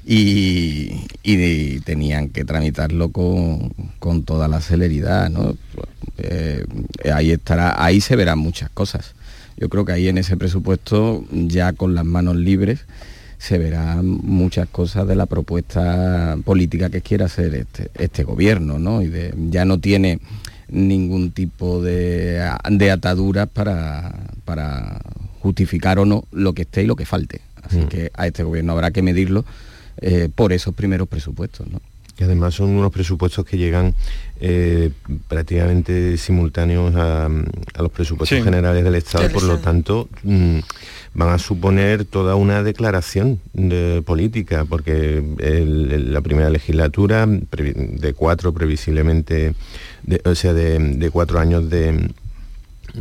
[0.05, 0.91] y,
[1.85, 3.73] tenían que tramitarlo con,
[4.25, 5.31] toda la celeridad.
[5.31, 5.57] ¿no?
[6.19, 6.65] Eh,
[7.13, 9.15] ahí, estará, ahí se verán muchas cosas.
[9.57, 12.81] Yo creo que ahí en ese presupuesto, ya con las manos libres,
[13.39, 19.03] se verán muchas cosas de la propuesta política que quiere hacer este, este gobierno, ¿no?
[19.03, 19.13] Y
[19.51, 20.21] ya no tiene
[20.69, 24.15] ningún tipo de, de ataduras para,
[24.45, 25.01] para
[25.41, 27.41] justificar o no lo que esté y lo que falte.
[27.63, 27.89] Así mm.
[27.89, 29.45] que a este gobierno habrá que medirlo
[29.99, 31.67] eh, por esos primeros presupuestos.
[31.69, 31.81] ¿no?
[32.19, 33.95] Y además son unos presupuestos que llegan
[34.41, 34.91] eh,
[35.27, 37.29] prácticamente simultáneos a,
[37.79, 40.59] los presupuestos generales del Estado, por lo tanto mm,
[41.15, 49.55] van a suponer toda una declaración de política, porque la primera legislatura de cuatro previsiblemente,
[50.25, 52.11] o sea, de cuatro años de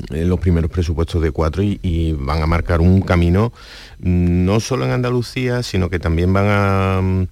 [0.09, 3.53] los primeros presupuestos de cuatro y, van a marcar un camino
[3.99, 7.27] mm, no solo en Andalucía, sino que también van a,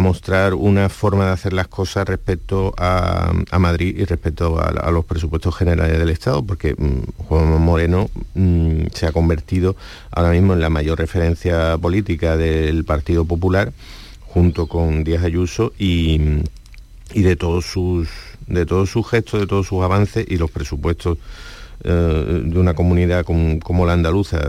[0.00, 5.04] mm, mostrar una forma de hacer las cosas respecto a, Madrid y respecto a, los
[5.04, 8.10] presupuestos generales del Estado, porque mm, Juan Moreno
[8.92, 9.76] se ha convertido
[10.10, 13.72] ahora mismo en la mayor referencia política del Partido Popular,
[14.26, 16.18] junto con Díaz Ayuso y,
[17.14, 18.08] de todos sus
[18.46, 21.18] de todos sus gestos, de todos sus avances y los presupuestos
[21.82, 24.40] de una comunidad como, la andaluza.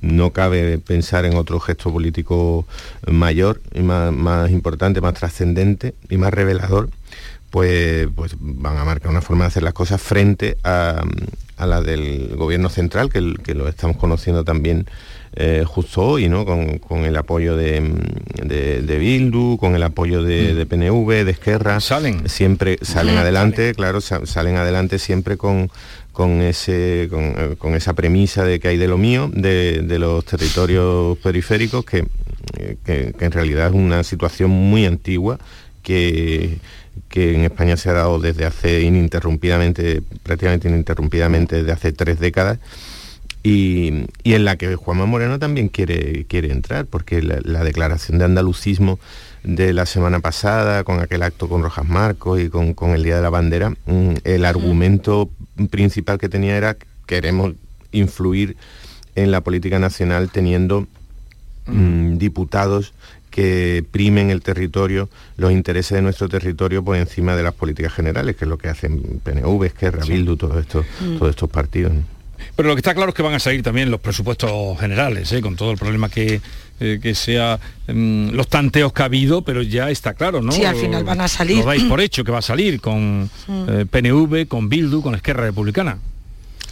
[0.00, 2.66] no cabe pensar en otro gesto político
[3.06, 6.90] mayor y más, importante, más trascendente y más revelador,
[7.50, 11.02] pues, pues van a marcar una forma de hacer las cosas frente a,
[11.58, 14.86] la del gobierno central, que, lo estamos conociendo también
[15.34, 16.44] eh, justo hoy, ¿no?
[16.44, 17.80] Con, el apoyo de,
[18.42, 20.68] de, Bildu, con el apoyo de, mm.
[20.68, 21.80] PNV, de Esquerra.
[21.80, 22.28] Salen.
[22.28, 25.70] Siempre salen adelante, claro, salen adelante siempre con,
[26.18, 31.16] con, ese, eh, con, esa premisa de que hay de lo mío, de, los territorios
[31.18, 32.08] periféricos, que,
[32.84, 35.38] que, en realidad es una situación muy antigua
[35.80, 36.58] que,
[37.08, 42.58] que en España se ha dado desde hace ininterrumpidamente, prácticamente ininterrumpidamente desde hace tres décadas.
[43.50, 48.98] Y, en la que Juanma Moreno también quiere, quiere entrar, porque la, declaración de andalucismo
[49.42, 53.16] de la semana pasada, con aquel acto con Rojas Marcos y con, con el Día
[53.16, 55.30] de la Bandera, mm, el argumento
[55.70, 56.76] principal que tenía era
[57.06, 57.54] queremos
[57.90, 58.58] influir
[59.14, 60.86] en la política nacional teniendo
[61.66, 62.92] mm, diputados
[63.30, 68.36] que primen el territorio, los intereses de nuestro territorio por encima de las políticas generales,
[68.36, 71.16] que es lo que hacen PNV, Esquerra, Bildu, todos estos, mm.
[71.16, 71.94] todos estos partidos.
[72.56, 75.40] Pero lo que está claro es que van a salir también los presupuestos generales, ¿eh?
[75.40, 76.40] con todo el problema que,
[76.80, 80.52] eh, que sea mm, los tanteos que ha habido, pero ya está claro, ¿no?
[80.52, 81.58] Sí, al final van a salir.
[81.58, 85.44] Lo dais por hecho que va a salir con eh, PNV, con Bildu, con Esquerra
[85.44, 85.98] Republicana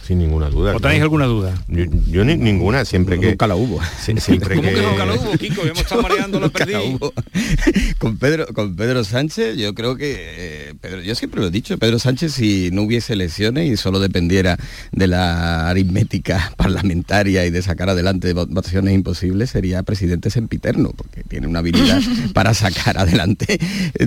[0.07, 0.73] sin ninguna duda.
[0.73, 1.53] ¿O tenéis alguna duda?
[1.67, 3.31] Yo, ninguna, siempre que...
[3.31, 3.81] Nunca la hubo.
[3.99, 4.81] siempre ¿Cómo que...
[4.81, 5.61] nunca la hubo, Kiko?
[5.65, 6.49] Hemos estado mareando la
[7.97, 10.15] con, Pedro, con Pedro Sánchez, yo creo que...
[10.17, 13.99] Eh, Pedro, yo siempre lo he dicho, Pedro Sánchez, si no hubiese elecciones y solo
[13.99, 14.57] dependiera
[14.93, 21.47] de la aritmética parlamentaria y de sacar adelante votaciones imposibles, sería presidente sempiterno, porque tiene
[21.47, 22.01] una habilidad
[22.33, 23.59] para sacar adelante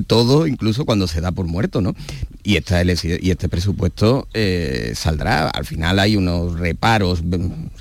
[0.07, 1.95] todo, incluso cuando se da por muerto, ¿no?
[2.43, 7.23] Y, esta y este presupuesto eh, saldrá al final hay unos reparos,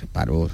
[0.00, 0.52] reparos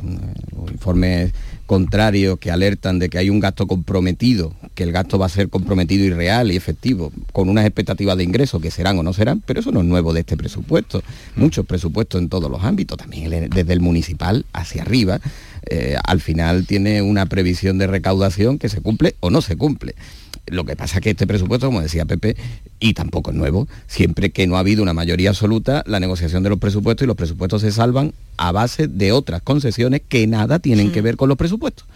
[0.57, 1.33] o informes
[1.67, 5.49] contrarios que alertan de que hay un gasto comprometido, que el gasto va a ser
[5.49, 9.43] comprometido y real y efectivo, con unas expectativas de ingresos que serán o no serán,
[9.45, 11.03] pero eso no es nuevo de este presupuesto.
[11.35, 15.21] Muchos presupuestos en todos los ámbitos, también desde el municipal hacia arriba,
[15.67, 19.95] eh, al final tiene una previsión de recaudación que se cumple o no se cumple.
[20.47, 22.37] Lo que pasa es que este presupuesto, como decía Pepe,
[22.79, 26.51] y tampoco es nuevo, siempre que no ha habido una mayoría absoluta, la negociación de
[26.51, 30.93] los presupuestos y los presupuestos se salvan a base de otras concesiones que nada tienen
[30.93, 31.87] que ver con los presupuestos.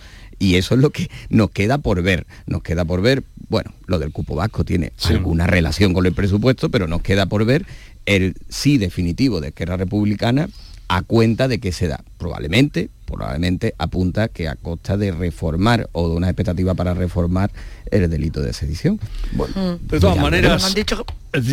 [0.40, 2.26] Y eso es lo que nos queda por ver.
[2.46, 6.70] Nos queda por ver, bueno, lo del cupo vasco tiene alguna relación con el presupuesto,
[6.70, 7.66] pero nos queda por ver
[8.06, 10.48] el sí definitivo de Esquerra Republicana
[10.92, 12.02] a cuenta de que se da.
[12.18, 17.52] Probablemente, probablemente apunta que a costa de reformar o de una expectativa para reformar
[17.92, 18.98] el delito de sedición.
[19.32, 21.06] Bueno, De todas maneras, han dicho-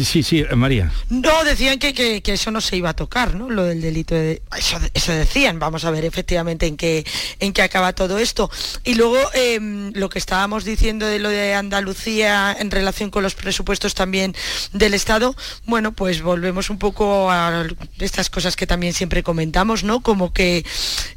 [0.04, 0.92] Sí, sí, eh, María.
[1.10, 3.50] No, decían que, que- que eso no se iba a tocar, ¿no?
[3.50, 4.42] Lo del delito de...
[4.58, 7.06] Eso, eso decían, vamos a ver efectivamente en qué,
[7.40, 8.50] en qué acaba todo esto.
[8.84, 13.36] Y luego em, lo que estábamos diciendo de lo de Andalucía en relación con los
[13.36, 14.36] presupuestos también
[14.74, 17.68] del Estado, bueno, pues volvemos un poco a
[18.00, 20.02] estas cosas que también siempre comentamos, ¿no?
[20.02, 20.66] Como que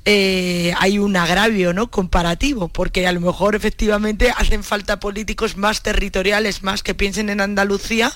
[0.05, 1.91] eh, hay un agravio, ¿no?
[1.91, 7.41] Comparativo, porque a lo mejor efectivamente hacen falta políticos más territoriales, más que piensen en
[7.41, 8.13] Andalucía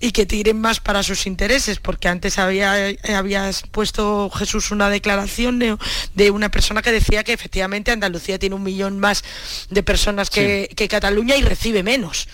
[0.00, 4.90] y que tiren más para sus intereses, porque antes había, eh, habías puesto Jesús una
[4.90, 5.76] declaración de,
[6.14, 9.24] de una persona que decía que efectivamente Andalucía tiene un millón más
[9.70, 12.28] de personas que, que Cataluña y recibe menos.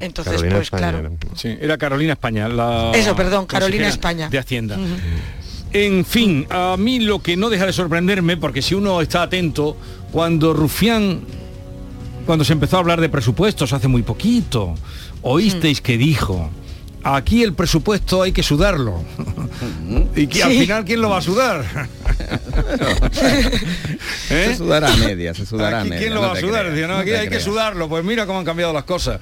[0.00, 0.98] Entonces, Carolina pues España claro.
[0.98, 1.36] era.
[1.36, 2.48] Sí, era Carolina España.
[2.48, 4.28] La Eso, perdón, Carolina España.
[4.28, 4.78] De Hacienda.
[5.72, 9.76] En fin, a mí lo que no deja de sorprenderme, porque si uno está atento,
[10.12, 11.22] cuando Rufián,
[12.26, 14.76] cuando se empezó a hablar de presupuestos hace muy poquito,
[15.24, 16.50] oísteis que dijo,
[17.02, 19.02] aquí el presupuesto hay que sudarlo.
[20.16, 20.60] y que al Sí.
[20.60, 21.64] final, ¿quién lo va a sudar?
[24.30, 24.46] ¿Eh?
[24.50, 25.98] Se sudará a media, se sudará a media.
[25.98, 26.70] ¿Quién lo no va a sudar?
[26.70, 27.88] creas, no, aquí hay que sudarlo.
[27.88, 29.20] Pues mira cómo han cambiado las cosas.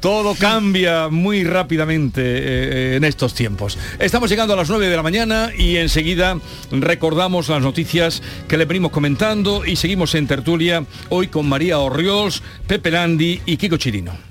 [0.00, 3.76] Todo cambia muy rápidamente eh, en estos tiempos.
[3.98, 6.38] Estamos llegando a las 9 de la mañana y enseguida
[6.70, 12.42] recordamos las noticias que le venimos comentando y seguimos en tertulia hoy con María Orriols,
[12.66, 14.29] Pepe Landi y Kiko Chirino.